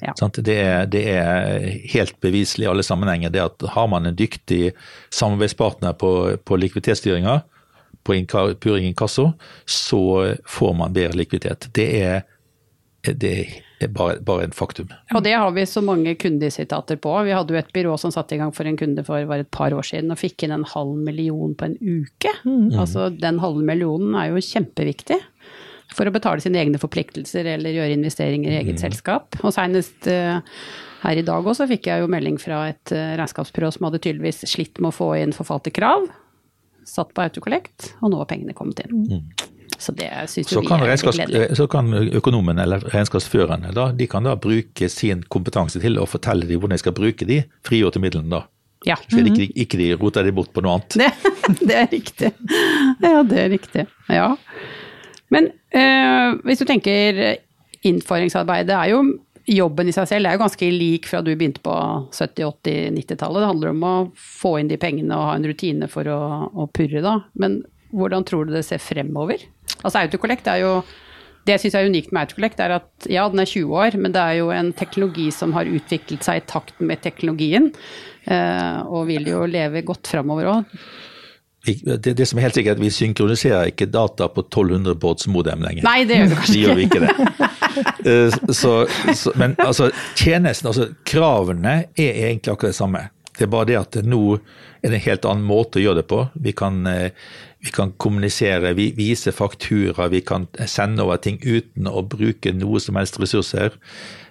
ja. 0.05 0.13
Det, 0.37 0.59
er, 0.61 0.85
det 0.85 1.03
er 1.09 1.67
helt 1.95 2.21
beviselig 2.21 2.67
i 2.67 2.71
alle 2.75 2.85
sammenhenger 2.85 3.33
det 3.33 3.43
at 3.47 3.67
har 3.73 3.89
man 3.89 4.05
en 4.05 4.21
dyktig 4.21 4.75
samarbeidspartner 5.09 5.97
på, 5.97 6.13
på 6.45 6.61
likviditetsstyringa, 6.61 7.39
på 8.05 8.15
Puring 8.61 8.85
inkasso, 8.91 9.31
så 9.65 10.35
får 10.45 10.73
man 10.77 10.93
bedre 10.93 11.17
likviditet. 11.17 11.69
Det 11.73 11.87
er, 11.99 12.21
det 13.01 13.35
er 13.81 13.89
bare, 13.91 14.19
bare 14.25 14.47
en 14.47 14.55
faktum. 14.55 14.91
Og 15.15 15.23
det 15.25 15.33
har 15.35 15.51
vi 15.55 15.65
så 15.67 15.81
mange 15.85 16.15
kundesitater 16.21 16.99
på. 17.01 17.13
Vi 17.27 17.33
hadde 17.35 17.55
jo 17.55 17.59
et 17.59 17.73
byrå 17.75 17.97
som 18.01 18.13
satte 18.13 18.37
i 18.37 18.41
gang 18.41 18.53
for 18.55 18.67
en 18.69 18.77
kunde 18.79 19.03
for 19.07 19.25
var 19.29 19.43
et 19.43 19.51
par 19.53 19.73
år 19.75 19.85
siden 19.85 20.13
og 20.13 20.21
fikk 20.21 20.45
inn 20.45 20.55
en 20.55 20.67
halv 20.75 20.95
million 20.95 21.55
på 21.57 21.69
en 21.69 21.77
uke. 21.81 22.33
Altså 22.79 23.09
den 23.13 23.41
halve 23.43 23.65
millionen 23.65 24.15
er 24.19 24.31
jo 24.31 24.43
kjempeviktig 24.43 25.19
for 25.95 26.07
å 26.07 26.13
betale 26.13 26.43
sine 26.43 26.59
egne 26.59 26.81
forpliktelser 26.81 27.47
eller 27.55 27.75
gjøre 27.75 27.95
investeringer 27.95 28.51
i 28.51 28.59
eget 28.63 28.81
selskap. 28.81 29.37
Og 29.43 29.53
seinest 29.55 30.09
uh, 30.09 30.41
her 31.05 31.21
i 31.21 31.25
dag 31.25 31.45
også 31.45 31.67
fikk 31.69 31.89
jeg 31.91 32.03
jo 32.03 32.11
melding 32.11 32.39
fra 32.41 32.65
et 32.71 32.95
uh, 32.95 33.15
regnskapsbyrå 33.19 33.71
som 33.75 33.87
hadde 33.87 34.01
tydeligvis 34.03 34.43
slitt 34.49 34.81
med 34.81 34.91
å 34.91 34.95
få 34.95 35.13
inn 35.21 35.35
forfalte 35.35 35.73
krav. 35.75 36.07
Satt 36.85 37.13
på 37.17 37.25
autokollekt, 37.25 37.95
og 38.01 38.13
nå 38.13 38.21
har 38.21 38.29
pengene 38.29 38.55
kommet 38.57 38.83
inn. 38.85 39.23
Så 39.77 39.91
det 39.91 40.07
syns 40.31 40.53
vi 40.53 40.61
er 40.61 41.01
gledelig. 41.01 41.57
så 41.57 41.67
kan 41.67 41.91
økonomen 41.93 42.59
eller 42.61 42.85
regnskapsførerne 42.93 43.73
da, 43.75 43.89
de 43.91 44.07
kan 44.07 44.23
da 44.23 44.35
bruke 44.39 44.87
sin 44.89 45.23
kompetanse 45.27 45.81
til 45.83 45.99
å 45.99 46.05
fortelle 46.07 46.47
dem 46.47 46.61
hvordan 46.61 46.77
de 46.77 46.83
skal 46.83 46.95
bruke 46.95 47.27
de 47.27 47.41
frigjorte 47.67 47.99
midlene. 47.99 48.29
da. 48.31 48.45
Ja. 48.85 48.95
Så 49.09 49.23
ikke, 49.25 49.49
ikke 49.57 49.79
de 49.81 49.89
roter 49.97 50.27
de 50.27 50.33
bort 50.35 50.53
på 50.53 50.63
noe 50.63 50.77
annet. 50.77 50.95
Det, 51.01 51.09
det 51.67 51.77
er 51.81 51.91
riktig. 51.91 52.31
Ja, 53.01 53.23
det 53.25 53.41
er 53.41 53.51
riktig. 53.51 53.87
Ja. 54.13 54.29
Men 55.33 55.49
øh, 55.73 56.39
hvis 56.45 56.61
du 56.61 56.67
tenker 56.69 57.21
innføringsarbeidet 57.85 58.75
er 58.77 58.91
jo 58.93 59.01
jobben 59.45 59.89
i 59.89 59.93
seg 59.93 60.07
selv 60.09 60.27
er 60.27 60.35
jo 60.35 60.41
ganske 60.41 60.67
lik 60.73 61.07
fra 61.09 61.21
du 61.21 61.31
begynte 61.35 61.61
på 61.65 61.73
70-, 62.09 62.45
80-, 62.65 62.91
90-tallet. 62.97 63.43
Det 63.43 63.49
handler 63.51 63.71
om 63.71 63.85
å 63.85 63.95
få 64.17 64.55
inn 64.59 64.69
de 64.71 64.79
pengene 64.81 65.17
og 65.17 65.29
ha 65.29 65.37
en 65.37 65.47
rutine 65.47 65.89
for 65.91 66.09
å, 66.09 66.19
å 66.49 66.67
purre, 66.73 67.03
da. 67.05 67.19
Men 67.37 67.61
hvordan 67.95 68.25
tror 68.27 68.47
du 68.47 68.55
det 68.55 68.65
ser 68.67 68.81
fremover? 68.81 69.45
Altså 69.81 70.01
Autocollect 70.01 70.47
er 70.51 70.63
jo 70.63 70.71
Det 71.45 71.53
jeg 71.53 71.61
syns 71.61 71.75
er 71.77 71.87
unikt 71.91 72.09
med 72.09 72.25
Autocollect, 72.25 72.61
er 72.63 72.71
at 72.79 73.05
ja, 73.11 73.27
den 73.29 73.43
er 73.43 73.45
20 73.45 73.73
år, 73.77 73.97
men 74.01 74.13
det 74.15 74.21
er 74.21 74.39
jo 74.39 74.47
en 74.49 74.71
teknologi 74.73 75.27
som 75.29 75.53
har 75.53 75.69
utviklet 75.69 76.25
seg 76.25 76.39
i 76.39 76.45
takt 76.49 76.79
med 76.81 77.03
teknologien. 77.03 77.69
eh, 78.25 78.79
og 78.89 79.05
vil 79.11 79.29
jo 79.29 79.43
leve 79.45 79.85
godt 79.85 80.09
fremover 80.09 80.49
òg. 80.49 80.79
Det, 81.65 82.13
det 82.17 82.27
som 82.29 82.37
er 82.39 82.45
helt 82.47 82.57
sikkert, 82.57 82.79
vi 82.81 82.91
synkroniserer 82.93 83.71
ikke 83.71 83.87
data 83.89 84.27
på 84.29 84.43
1200 84.45 84.95
båts 85.01 85.27
modem 85.31 85.63
lenger. 85.65 85.85
Nei, 85.87 86.03
det 86.05 86.19
gjør 86.19 86.29
vi 86.29 86.37
kanskje 86.41 86.61
gjør 86.61 86.79
vi 86.79 86.87
ikke 86.89 87.03
det. 87.05 87.15
Eh, 88.05 88.37
Så, 88.53 88.71
så, 89.17 89.31
men 89.35 89.55
altså, 89.59 89.89
tjenesten, 90.15 90.69
altså 90.69 90.91
kravene 91.09 91.73
er 91.97 92.21
egentlig 92.29 92.53
akkurat 92.53 92.71
det 92.75 92.77
samme. 92.77 93.01
Det 93.35 93.47
er 93.47 93.51
bare 93.51 93.67
det 93.67 93.75
at 93.79 93.97
nå 94.07 94.21
er 94.37 94.91
det 94.93 94.99
en 94.99 95.05
helt 95.09 95.25
annen 95.27 95.47
måte 95.47 95.81
å 95.81 95.83
gjøre 95.83 96.03
det 96.03 96.07
på. 96.11 96.21
Vi 96.45 96.53
kan, 96.55 96.77
eh, 96.87 97.09
vi 97.65 97.73
kan 97.75 97.91
kommunisere, 97.99 98.71
vi 98.77 98.91
vise 98.95 99.33
faktura, 99.35 100.07
vi 100.13 100.21
kan 100.23 100.47
sende 100.69 101.03
over 101.03 101.19
ting 101.19 101.41
uten 101.43 101.89
å 101.89 102.05
bruke 102.07 102.53
noe 102.55 102.79
som 102.79 102.95
helst 102.99 103.19
ressurser. 103.19 103.75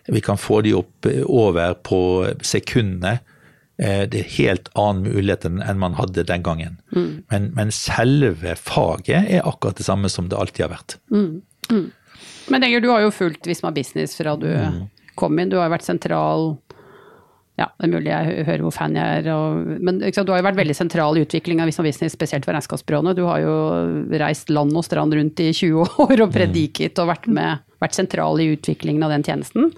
Vi 0.08 0.22
kan 0.24 0.40
få 0.40 0.62
de 0.64 0.72
opp 0.78 1.10
eh, 1.10 1.20
over 1.26 1.74
på 1.84 2.00
sekundene. 2.46 3.18
Eh, 3.78 4.04
Det 4.08 4.20
er 4.20 4.28
helt 4.36 4.68
annen 4.78 5.02
mulighet 5.08 5.44
enn 5.48 5.78
man 5.78 5.96
hadde 5.98 6.22
den 6.28 6.42
gangen. 6.46 6.76
Men, 6.94 7.50
men 7.56 7.72
selve 7.74 8.54
faget 8.60 9.30
er 9.30 9.42
akkurat 9.48 9.76
det 9.80 9.86
samme 9.88 10.08
som 10.12 10.28
det 10.30 10.38
alltid 10.38 10.66
har 10.68 10.74
vært. 10.76 10.98
Men 12.50 12.62
Enger, 12.62 12.80
du 12.84 12.90
har 12.92 13.00
jo 13.02 13.10
fulgt 13.10 13.46
Visma 13.48 13.72
Business 13.74 14.14
fra 14.18 14.36
du 14.36 14.50
kom 15.18 15.38
inn. 15.38 15.48
Du 15.50 15.56
har 15.58 15.66
jo 15.70 15.74
vært 15.74 15.86
sentral 15.86 16.56
Ja, 17.56 17.68
det 17.78 17.86
er 17.86 17.92
mulig 17.92 18.10
jeg 18.10 18.46
hører 18.48 18.62
hvor 18.66 18.72
fan 18.74 18.96
jeg 18.98 19.20
er, 19.20 19.28
og, 19.30 19.68
men 19.86 20.00
sant, 20.10 20.26
du 20.26 20.32
har 20.34 20.40
jo 20.40 20.46
vært 20.48 20.56
veldig 20.58 20.74
sentral 20.74 21.14
i 21.18 21.22
utvikling 21.22 21.60
av 21.62 21.68
Visma 21.70 21.84
Business, 21.86 22.16
spesielt 22.16 22.42
for 22.48 22.50
regnskapsbyråene. 22.56 23.12
Du 23.14 23.22
har 23.28 23.44
jo 23.44 23.52
reist 24.18 24.50
land 24.50 24.74
og 24.74 24.82
strand 24.82 25.14
rundt 25.14 25.38
i 25.38 25.52
20 25.54 25.84
år 26.06 26.24
og 26.26 26.32
prediket 26.34 26.98
og 26.98 27.12
vært, 27.12 27.28
med, 27.30 27.62
vært 27.78 27.94
sentral 27.94 28.42
i 28.42 28.48
utviklingen 28.56 29.06
av 29.06 29.14
den 29.14 29.22
tjenesten. 29.22 29.70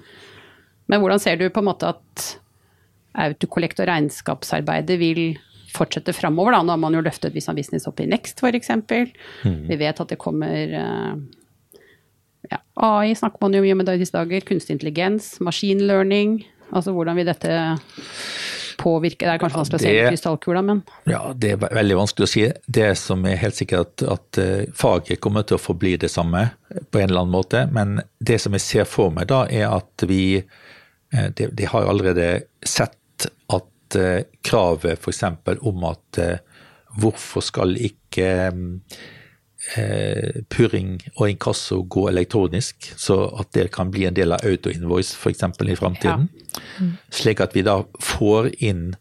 Men 0.88 1.02
hvordan 1.04 1.20
ser 1.20 1.36
du 1.36 1.50
på 1.52 1.60
en 1.60 1.68
måte 1.68 1.90
at 1.92 2.26
autokollekt 3.16 3.80
og 3.82 3.88
regnskapsarbeidet 3.90 4.98
vil 5.00 5.22
fortsette 5.76 6.14
framover? 6.16 6.56
Da? 6.56 6.62
Nå 6.64 6.74
har 6.76 6.80
man 6.82 6.96
jo 6.96 7.02
løftet 7.04 7.34
Visa 7.36 7.54
Business 7.56 7.88
opp 7.88 8.00
i 8.00 8.06
Next 8.10 8.40
f.eks. 8.44 8.70
Vi 9.44 9.76
vet 9.80 10.00
at 10.04 10.12
det 10.12 10.18
kommer 10.22 10.76
eh, 10.80 11.14
ja, 12.50 12.60
AI 12.86 13.14
snakker 13.18 13.42
man 13.42 13.56
jo 13.56 13.62
mye 13.64 13.74
om 13.76 13.82
i 13.84 13.96
disse 13.98 14.14
dager. 14.16 14.44
Kunstig 14.46 14.76
intelligens, 14.76 15.36
machine 15.40 15.86
learning. 15.88 16.44
Altså 16.72 16.92
hvordan 16.94 17.16
vil 17.18 17.28
dette 17.28 17.56
påvirke 18.76 19.24
Det 19.24 19.32
er 19.32 19.40
kanskje 19.40 19.58
vanskelig 19.60 19.78
å 19.78 19.82
se 19.82 19.90
i 19.90 19.96
det- 19.96 20.08
krystallkula, 20.10 20.62
men 20.62 20.82
Ja, 21.08 21.32
det 21.32 21.52
er 21.52 21.56
veldig 21.56 21.96
vanskelig 21.96 22.26
å 22.26 22.28
si. 22.28 22.52
Det 22.68 22.90
som 22.98 23.24
er 23.26 23.36
helt 23.40 23.54
sikkert, 23.56 24.02
at, 24.02 24.02
at 24.02 24.38
eh, 24.38 24.66
faget 24.74 25.20
kommer 25.20 25.42
til 25.42 25.56
å 25.56 25.62
forbli 25.62 25.96
det 25.96 26.10
samme 26.12 26.50
på 26.90 27.00
en 27.00 27.08
eller 27.08 27.20
annen 27.24 27.32
måte. 27.32 27.66
Men 27.72 28.02
det 28.20 28.40
som 28.40 28.52
jeg 28.52 28.60
ser 28.60 28.84
for 28.84 29.10
meg 29.10 29.28
da, 29.28 29.46
er 29.48 29.70
at 29.72 30.06
vi 30.06 30.36
eh, 31.12 31.28
De, 31.34 31.48
de 31.48 31.64
har 31.64 31.86
allerede 31.88 32.44
sett 32.64 32.94
at 33.52 33.96
eh, 33.98 34.26
kravet 34.44 35.00
f.eks. 35.00 35.22
om 35.60 35.84
at 35.88 36.20
eh, 36.22 36.38
hvorfor 37.00 37.44
skal 37.44 37.76
ikke 37.76 38.28
eh, 39.76 40.42
purring 40.52 40.96
og 41.16 41.30
inkasso 41.30 41.82
gå 41.82 42.08
elektronisk, 42.10 42.92
så 42.96 43.22
at 43.40 43.52
det 43.56 43.70
kan 43.74 43.90
bli 43.94 44.06
en 44.08 44.16
del 44.16 44.36
av 44.36 44.44
auto-invoice 44.46 45.16
f.eks. 45.16 45.42
i 45.64 45.78
framtiden. 45.78 46.28
Slik 47.14 47.42
at 47.44 47.56
vi 47.56 47.66
da 47.66 47.80
får 48.02 48.52
inn 48.64 48.94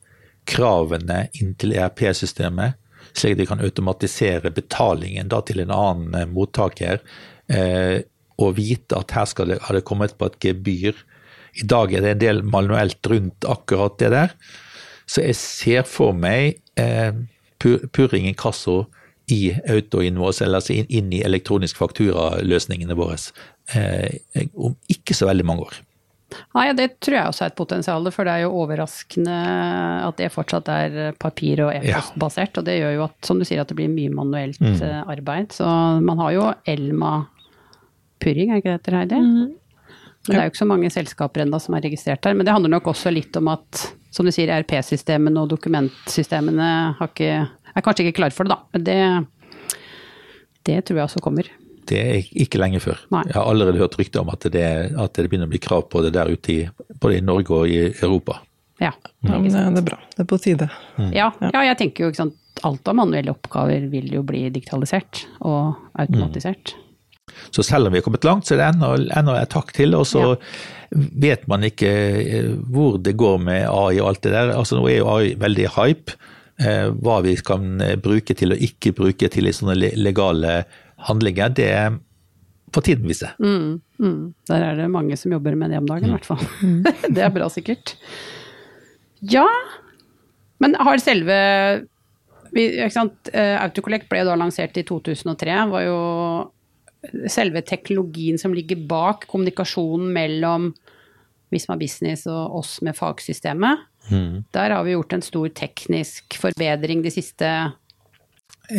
kravene 0.46 1.26
inn 1.40 1.56
til 1.60 1.74
ERP-systemet, 1.76 2.78
slik 3.16 3.36
at 3.36 3.42
vi 3.42 3.48
kan 3.50 3.64
automatisere 3.64 4.52
betalingen 4.54 5.32
da 5.32 5.42
til 5.46 5.64
en 5.64 5.74
annen 5.74 6.20
eh, 6.20 6.30
mottaker, 6.30 7.02
eh, 7.48 8.04
og 8.36 8.58
vite 8.58 8.98
at 9.00 9.14
her 9.16 9.28
skal 9.32 9.54
det, 9.54 9.62
har 9.64 9.78
det 9.78 9.86
kommet 9.88 10.18
på 10.20 10.28
et 10.28 10.40
gebyr. 10.44 10.98
I 11.56 11.66
dag 11.72 11.94
er 11.94 12.04
det 12.04 12.14
en 12.16 12.22
del 12.24 12.44
manuelt 12.44 13.08
rundt 13.12 13.48
akkurat 13.48 13.98
det 14.02 14.12
der. 14.14 14.36
Så 15.08 15.24
jeg 15.24 15.38
ser 15.40 15.88
for 15.88 16.16
meg 16.18 16.60
eh, 16.82 17.12
pu- 17.62 17.86
purring 17.94 18.28
inkasso 18.30 18.86
i 19.32 19.56
autoinvoice, 19.72 20.44
eller 20.46 20.62
altså 20.62 20.76
inn, 20.76 20.88
inn 20.90 21.12
i 21.14 21.24
elektronisk 21.26 21.80
fakturaløsningene 21.82 22.98
våre, 22.98 23.18
eh, 23.74 24.46
om 24.54 24.76
ikke 24.92 25.18
så 25.18 25.30
veldig 25.30 25.46
mange 25.48 25.66
år. 25.66 25.80
Nei, 26.58 26.66
det 26.76 26.88
tror 27.06 27.16
jeg 27.16 27.32
også 27.32 27.46
er 27.46 27.52
et 27.52 27.58
potensial, 27.58 28.10
for 28.12 28.28
det 28.28 28.34
er 28.34 28.44
jo 28.44 28.56
overraskende 28.64 29.36
at 30.04 30.18
det 30.20 30.32
fortsatt 30.34 30.70
er 30.74 30.98
papir- 31.22 31.62
og 31.64 31.72
e-postbasert. 31.74 32.58
Og 32.60 32.66
det 32.68 32.80
gjør 32.80 32.96
jo 32.98 33.04
at, 33.06 33.16
som 33.28 33.40
du 33.40 33.46
sier, 33.48 33.62
at 33.62 33.72
det 33.72 33.78
blir 33.78 33.92
mye 33.94 34.12
manuelt 34.14 34.60
mm. 34.60 34.82
arbeid. 35.06 35.54
Så 35.56 35.68
man 36.04 36.20
har 36.24 36.34
jo 36.36 36.48
Elma 36.68 37.14
Purring, 38.20 38.52
er 38.52 38.60
ikke 38.60 38.74
det 38.74 38.80
heter, 38.80 38.98
Heidi? 39.00 39.22
Men 40.26 40.34
det 40.34 40.42
er 40.42 40.48
jo 40.48 40.54
ikke 40.54 40.64
så 40.64 40.70
mange 40.70 40.90
selskaper 40.94 41.44
ennå 41.44 41.60
som 41.62 41.76
er 41.78 41.86
registrert 41.86 42.24
der. 42.26 42.34
Men 42.38 42.48
det 42.48 42.56
handler 42.56 42.74
nok 42.74 42.90
også 42.94 43.14
litt 43.14 43.36
om 43.38 43.52
at, 43.54 43.84
som 44.14 44.26
du 44.26 44.34
sier, 44.34 44.50
ERP-systemene 44.56 45.44
og 45.44 45.52
dokumentsystemene 45.52 46.70
har 46.98 47.12
ikke, 47.12 47.44
er 47.46 47.86
kanskje 47.86 48.08
ikke 48.08 48.18
klare 48.22 48.36
for 48.36 48.48
det, 48.48 48.56
da. 48.56 48.74
Men 48.74 48.88
det, 48.88 49.78
det 50.66 50.80
tror 50.88 51.02
jeg 51.02 51.10
også 51.10 51.22
kommer. 51.26 51.52
Det 51.86 52.02
er 52.02 52.32
ikke 52.42 52.58
lenge 52.58 52.82
før. 52.82 53.04
Nei. 53.14 53.22
Jeg 53.30 53.38
har 53.38 53.52
allerede 53.52 53.82
hørt 53.82 53.98
rykter 54.00 54.24
om 54.24 54.32
at 54.34 54.48
det, 54.50 54.66
at 54.98 55.18
det 55.18 55.28
begynner 55.30 55.50
å 55.50 55.54
bli 55.54 55.62
krav 55.62 55.86
på 55.94 56.02
det 56.02 56.16
der 56.16 56.32
ute 56.34 56.54
i 56.54 56.60
både 57.02 57.20
i 57.20 57.26
Norge 57.26 57.54
og 57.54 57.70
i 57.70 57.84
Europa. 57.94 58.40
Ja, 58.82 58.92
Ja, 59.24 59.38
det 59.40 59.80
er 59.80 59.86
bra. 59.86 60.00
Det 60.16 60.26
er 60.26 60.28
på 60.30 60.40
tide. 60.42 60.70
ja, 61.14 61.30
ja 61.42 61.62
jeg 61.70 61.78
tenker 61.80 62.06
jo 62.06 62.10
ikke 62.12 62.24
sant, 62.24 62.40
alt 62.66 62.88
av 62.88 62.98
manuelle 62.98 63.34
oppgaver 63.34 63.86
vil 63.92 64.10
jo 64.14 64.24
bli 64.26 64.48
digitalisert 64.54 65.26
og 65.46 65.76
automatisert. 66.00 66.76
Så 67.52 67.64
selv 67.64 67.88
om 67.88 67.94
vi 67.94 68.00
har 68.02 68.06
kommet 68.06 68.28
langt, 68.28 68.48
så 68.48 68.56
er 68.56 68.62
det 68.62 68.72
ennå, 68.74 68.96
ennå 69.16 69.36
et 69.40 69.54
takk 69.54 69.74
til. 69.76 69.96
Og 69.98 70.08
så 70.10 70.36
vet 70.96 71.46
man 71.52 71.66
ikke 71.66 71.92
eh, 72.22 72.50
hvor 72.72 72.98
det 73.02 73.16
går 73.20 73.40
med 73.44 73.68
AI 73.68 74.00
og 74.00 74.10
alt 74.10 74.24
det 74.26 74.34
der. 74.36 74.54
Altså 74.56 74.80
Nå 74.80 74.88
er 74.90 75.00
jo 75.00 75.12
AI 75.12 75.36
veldig 75.42 75.70
hype. 75.78 76.18
Eh, 76.62 76.90
hva 77.04 77.20
vi 77.26 77.36
kan 77.46 77.82
eh, 77.84 77.98
bruke 78.00 78.36
til 78.38 78.56
og 78.56 78.62
ikke 78.64 78.96
bruke 78.96 79.30
til 79.32 79.50
i 79.50 79.56
sånne 79.56 79.76
legale 80.00 80.62
handlinger, 81.10 81.52
det 81.58 81.72
får 82.76 82.86
tiden 82.88 83.10
vise. 83.10 83.32
Mm, 83.44 83.82
mm. 84.00 84.22
Der 84.50 84.64
er 84.70 84.80
det 84.80 84.92
mange 84.92 85.18
som 85.20 85.36
jobber 85.36 85.58
med 85.60 85.74
det 85.74 85.82
om 85.82 85.90
dagen, 85.90 86.10
i 86.10 86.16
hvert 86.16 86.28
fall. 86.28 86.42
det 87.16 87.24
er 87.24 87.34
bra, 87.34 87.50
sikkert. 87.52 87.98
Ja, 89.22 89.48
Men 90.64 90.76
har 90.80 91.00
selve 91.04 91.36
vi, 92.56 92.70
ikke 92.72 92.94
sant? 92.94 93.30
Autocollect 93.36 94.08
ble 94.08 94.22
da 94.24 94.38
lansert 94.40 94.78
i 94.80 94.86
2003. 94.88 95.56
var 95.74 95.84
jo 95.84 95.98
selve 97.32 97.62
teknologien 97.66 98.38
som 98.42 98.54
ligger 98.56 98.80
bak 98.90 99.28
kommunikasjonen 99.32 100.12
mellom 100.16 100.72
Visma 101.54 101.78
Business 101.80 102.26
og 102.28 102.60
oss 102.62 102.78
med 102.86 102.98
fagsystemet. 102.98 103.86
Der 104.54 104.70
har 104.76 104.84
vi 104.86 104.94
gjort 104.94 105.14
en 105.18 105.24
stor 105.26 105.50
teknisk 105.50 106.38
forbedring 106.42 107.02
de 107.06 107.12
siste 107.14 107.50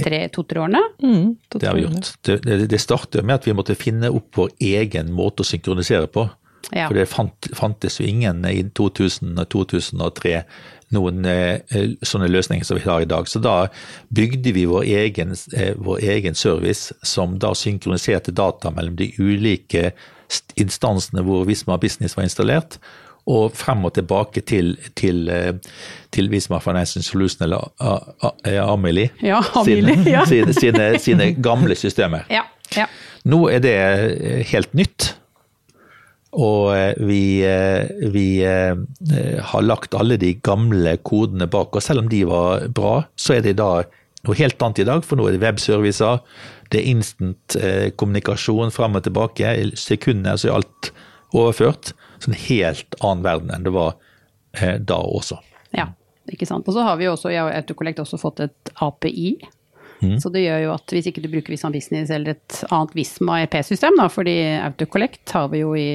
tre- 0.02 0.28
to-tre 0.34 0.60
årene. 0.60 0.82
Mm, 1.02 1.36
Det 1.50 1.66
har 1.66 1.74
vi 1.78 1.82
gjort. 1.86 2.12
Det, 2.22 2.36
det, 2.42 2.66
det 2.70 2.80
startet 2.82 3.24
med 3.24 3.34
at 3.40 3.46
vi 3.46 3.54
måtte 3.54 3.74
finne 3.78 4.10
opp 4.10 4.36
vår 4.38 4.50
egen 4.60 5.12
måte 5.14 5.42
å 5.42 5.46
synkronisere 5.46 6.06
på. 6.10 6.28
Ja. 6.74 6.88
For 6.88 6.98
det 6.98 7.06
fant, 7.06 7.48
fantes 7.54 8.00
jo 8.00 8.06
ingen 8.08 8.42
i 8.48 8.64
2000 8.74 9.38
og 9.38 9.48
2003 9.54 10.40
noen 10.94 11.24
eh, 11.26 11.86
sånne 12.06 12.28
løsninger 12.30 12.66
som 12.66 12.78
vi 12.78 12.84
har 12.86 13.02
i 13.02 13.08
dag. 13.10 13.28
Så 13.28 13.40
da 13.42 13.68
bygde 14.14 14.52
vi 14.54 14.66
vår 14.70 14.86
egen, 14.86 15.34
eh, 15.56 15.72
vår 15.76 16.04
egen 16.14 16.38
service 16.38 16.94
som 17.06 17.38
da 17.42 17.52
synkroniserte 17.58 18.34
data 18.34 18.70
mellom 18.74 18.98
de 18.98 19.10
ulike 19.18 19.90
instansene 20.58 21.22
hvor 21.26 21.46
Visma 21.46 21.78
Business 21.78 22.16
var 22.18 22.26
installert, 22.26 22.78
og 23.26 23.56
frem 23.58 23.82
og 23.88 23.96
tilbake 23.96 24.42
til, 24.46 24.76
til, 24.94 25.26
eh, 25.30 25.52
til 26.14 26.30
Visma 26.30 26.60
Financial 26.62 27.02
Solution 27.02 27.42
eller 27.48 27.66
Amelie. 28.62 29.10
Ja, 29.22 29.42
Amelie, 29.58 29.96
sine, 29.98 30.10
ja. 30.10 30.24
sine, 30.30 30.54
sine, 30.54 30.90
sine 31.02 31.32
gamle 31.42 31.74
systemer. 31.74 32.26
Ja, 32.30 32.46
ja. 32.76 32.86
Nå 33.26 33.48
er 33.50 33.62
det 33.62 33.74
eh, 33.74 34.42
helt 34.52 34.74
nytt. 34.78 35.15
Og 36.36 36.76
eh, 36.76 36.92
vi, 37.08 37.20
eh, 37.48 37.88
vi 38.12 38.26
eh, 38.44 38.76
har 39.40 39.64
lagt 39.64 39.96
alle 39.96 40.18
de 40.20 40.34
gamle 40.44 40.96
kodene 41.06 41.48
bak 41.48 41.76
oss. 41.76 41.88
Selv 41.88 42.04
om 42.04 42.10
de 42.12 42.22
var 42.28 42.66
bra, 42.76 42.98
så 43.16 43.38
er 43.38 43.46
det 43.46 43.56
da 43.60 43.70
noe 44.26 44.36
helt 44.36 44.60
annet 44.62 44.84
i 44.84 44.88
dag. 44.88 45.04
For 45.06 45.16
nå 45.16 45.28
er 45.28 45.36
det 45.36 45.44
webservicer, 45.44 46.20
det 46.72 46.82
er 46.82 46.90
instant 46.90 47.56
kommunikasjon 47.96 48.72
frem 48.74 48.98
og 48.98 49.06
tilbake. 49.06 49.46
I 49.46 49.68
sekunder 49.78 50.34
er 50.34 50.56
alt 50.58 50.90
overført. 51.32 51.94
Så 52.20 52.32
en 52.32 52.40
helt 52.46 52.98
annen 53.00 53.22
verden 53.24 53.52
enn 53.54 53.64
det 53.64 53.72
var 53.76 53.94
da 54.56 54.96
også. 54.98 55.38
Ja, 55.76 55.90
ikke 56.32 56.48
sant. 56.48 56.66
Og 56.66 56.74
så 56.74 56.82
har 56.82 56.98
vi 56.98 57.06
også 57.06 57.30
i 57.30 57.38
Autocollect 57.38 58.02
også 58.02 58.18
fått 58.18 58.42
et 58.48 58.74
API. 58.82 59.36
Mm. 60.02 60.16
Så 60.20 60.28
det 60.34 60.42
gjør 60.44 60.60
jo 60.66 60.72
at 60.74 60.92
hvis 60.92 61.06
ikke 61.08 61.22
du 61.24 61.28
bruker 61.32 61.54
Visma 61.54 61.70
Business 61.72 62.10
eller 62.12 62.34
et 62.36 62.56
annet 62.70 62.94
Visma-RP-system, 62.98 63.96
da, 64.00 64.08
fordi 64.12 64.34
Autocollect 64.60 65.30
har 65.32 65.48
vi 65.52 65.62
jo 65.62 65.70
i, 65.78 65.86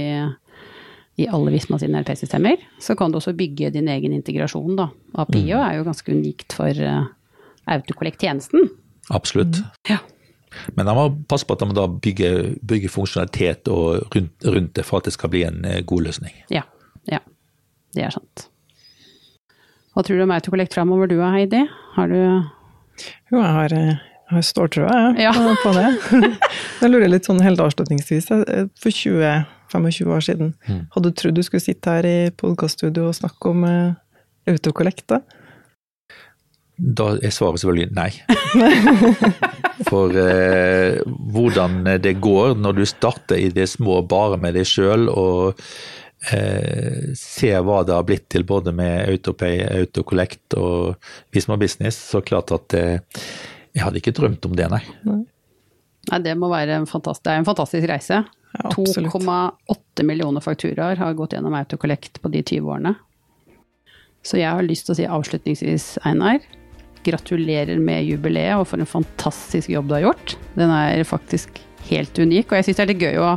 i 1.21 1.27
alle 1.29 1.53
Visma 1.53 1.77
sine 1.81 2.01
RP-systemer, 2.01 2.57
så 2.81 2.95
kan 2.97 3.11
du 3.13 3.19
også 3.19 3.35
bygge 3.37 3.69
din 3.75 3.87
egen 3.93 4.13
integrasjon, 4.17 4.75
da. 4.79 4.87
API 5.21 5.43
Mm. 5.45 5.59
er 5.59 5.75
jo 5.77 5.83
ganske 5.85 6.11
unikt 6.15 6.53
for 6.57 6.71
uh, 6.81 7.05
Autocollect-tjenesten. 7.69 8.69
Absolutt. 9.11 9.61
Ja. 9.89 9.99
Men 10.75 10.85
da 10.89 10.93
må 10.97 11.05
passe 11.31 11.45
på 11.47 11.53
at 11.55 11.61
man 11.63 11.75
da 11.77 11.85
bygger, 11.87 12.55
bygger 12.67 12.89
funksjonalitet 12.91 13.69
og 13.71 14.07
rundt, 14.15 14.33
rundt 14.43 14.73
det 14.75 14.83
for 14.85 14.97
at 14.99 15.05
det 15.07 15.13
skal 15.15 15.29
bli 15.31 15.43
en 15.47 15.61
eh, 15.65 15.81
god 15.85 16.07
løsning. 16.09 16.33
ja. 16.51 16.63
Ja. 17.09 17.17
Det 17.95 18.03
er 18.05 18.11
sant. 18.13 18.45
Hva 19.91 20.03
tror 20.05 20.15
du 20.19 20.23
om 20.23 20.31
Autocollect 20.31 20.73
framover 20.77 21.09
du 21.11 21.17
Heidi? 21.19 21.65
Har 21.97 22.07
du 22.07 22.19
Jo, 23.31 23.39
jeg 23.39 23.53
har, 23.55 23.73
eh, 23.73 23.91
jeg 23.95 24.35
har 24.35 24.41
ståltrua 24.47 24.95
Ja. 25.19 25.31
på- 25.31 25.55
på 25.63 25.73
det. 25.73 25.87
Jeg 26.81 26.89
lurer 26.91 27.07
litt 27.09 27.25
sånn 27.27 27.41
helt 27.41 27.59
avslutningsvis. 27.59 28.31
eh, 28.31 28.65
For 28.79 28.89
20-25 28.91 30.07
år 30.11 30.21
siden, 30.25 30.53
hadde 30.95 31.03
du 31.03 31.11
trodd 31.11 31.35
du 31.35 31.43
skulle 31.43 31.61
sitte 31.63 31.85
her 31.95 32.03
i 32.05 32.29
podkaststudio 32.31 33.07
og 33.07 33.15
snakke 33.15 33.49
om 33.53 33.63
eh, 33.63 33.93
autokollekt? 34.51 35.07
da? 35.07 35.21
Da 36.81 37.11
er 37.21 37.29
svaret 37.29 37.61
selvfølgelig 37.61 37.93
nei. 37.93 38.09
For 39.89 40.11
eh, 40.17 40.99
hvordan 41.33 41.83
det 42.01 42.15
går 42.21 42.55
når 42.57 42.75
du 42.79 42.85
starter 42.89 43.37
i 43.37 43.49
det 43.53 43.67
små 43.69 44.01
bare 44.07 44.37
med 44.41 44.55
deg 44.57 44.65
sjøl 44.69 45.07
og 45.09 45.61
eh, 46.29 47.11
se 47.17 47.51
hva 47.65 47.81
det 47.87 47.95
har 47.95 48.05
blitt 48.07 48.27
til 48.31 48.45
både 48.47 48.73
med 48.75 49.09
Autopay, 49.09 49.63
Autocollect 49.81 50.57
og 50.59 51.09
Visma 51.33 51.57
Business, 51.61 51.99
så 52.11 52.21
klart 52.25 52.53
at 52.55 52.77
eh, 52.77 53.23
jeg 53.71 53.85
hadde 53.85 54.01
ikke 54.01 54.15
drømt 54.15 54.45
om 54.49 54.55
det, 54.57 54.67
nei. 54.71 54.83
Nei, 56.09 56.19
det 56.25 56.35
må 56.39 56.49
være 56.51 56.81
en 56.81 56.89
fantastisk, 56.89 57.25
det 57.27 57.33
er 57.33 57.43
en 57.43 57.47
fantastisk 57.47 57.87
reise. 57.89 58.23
Ja, 58.51 58.71
2,8 58.73 60.03
millioner 60.03 60.43
fakturaer 60.43 60.99
har 60.99 61.15
gått 61.15 61.37
gjennom 61.37 61.55
Autocollect 61.55 62.19
på 62.21 62.31
de 62.33 62.41
20 62.43 62.73
årene. 62.73 62.95
Så 64.25 64.37
jeg 64.37 64.51
har 64.51 64.65
lyst 64.65 64.85
til 64.85 64.93
å 64.93 64.99
si 64.99 65.07
avslutningsvis, 65.09 65.85
Einar, 66.05 66.43
gratulerer 67.05 67.79
med 67.81 68.05
jubileet 68.05 68.59
og 68.59 68.67
for 68.69 68.81
en 68.81 68.89
fantastisk 68.89 69.71
jobb 69.71 69.89
du 69.89 69.95
har 69.97 70.05
gjort. 70.09 70.35
Den 70.57 70.73
er 70.73 71.01
faktisk 71.07 71.61
helt 71.87 72.19
unik, 72.19 72.51
og 72.51 72.59
jeg 72.59 72.67
syns 72.67 72.77
det 72.77 72.83
er 72.83 72.91
litt 72.91 73.05
gøy 73.07 73.21
å 73.23 73.31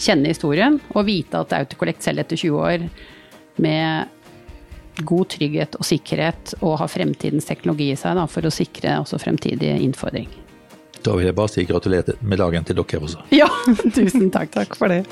kjenne 0.00 0.32
historien 0.32 0.78
og 0.94 1.06
vite 1.08 1.42
at 1.42 1.52
Autocollect 1.58 2.04
selv 2.04 2.22
etter 2.22 2.40
20 2.40 2.60
år 2.64 2.86
med 3.60 4.16
god 5.06 5.30
trygghet 5.32 5.76
og 5.78 5.86
sikkerhet 5.86 6.54
og 6.60 6.78
har 6.82 6.90
fremtidens 6.92 7.48
teknologi 7.48 7.90
i 7.92 7.98
seg 7.98 8.18
da, 8.18 8.26
for 8.28 8.46
å 8.46 8.52
sikre 8.52 8.98
også 9.00 9.20
fremtidig 9.22 9.76
innfordring. 9.80 10.28
Da 11.00 11.14
vil 11.16 11.30
jeg 11.30 11.36
bare 11.36 11.52
si 11.52 11.64
gratulerer 11.68 12.20
med 12.20 12.40
dagen 12.42 12.66
til 12.68 12.76
dere 12.76 13.02
også. 13.06 13.24
Ja, 13.32 13.48
tusen 13.96 14.28
takk. 14.32 14.52
Takk 14.56 14.76
for 14.76 14.92
det. 14.92 15.04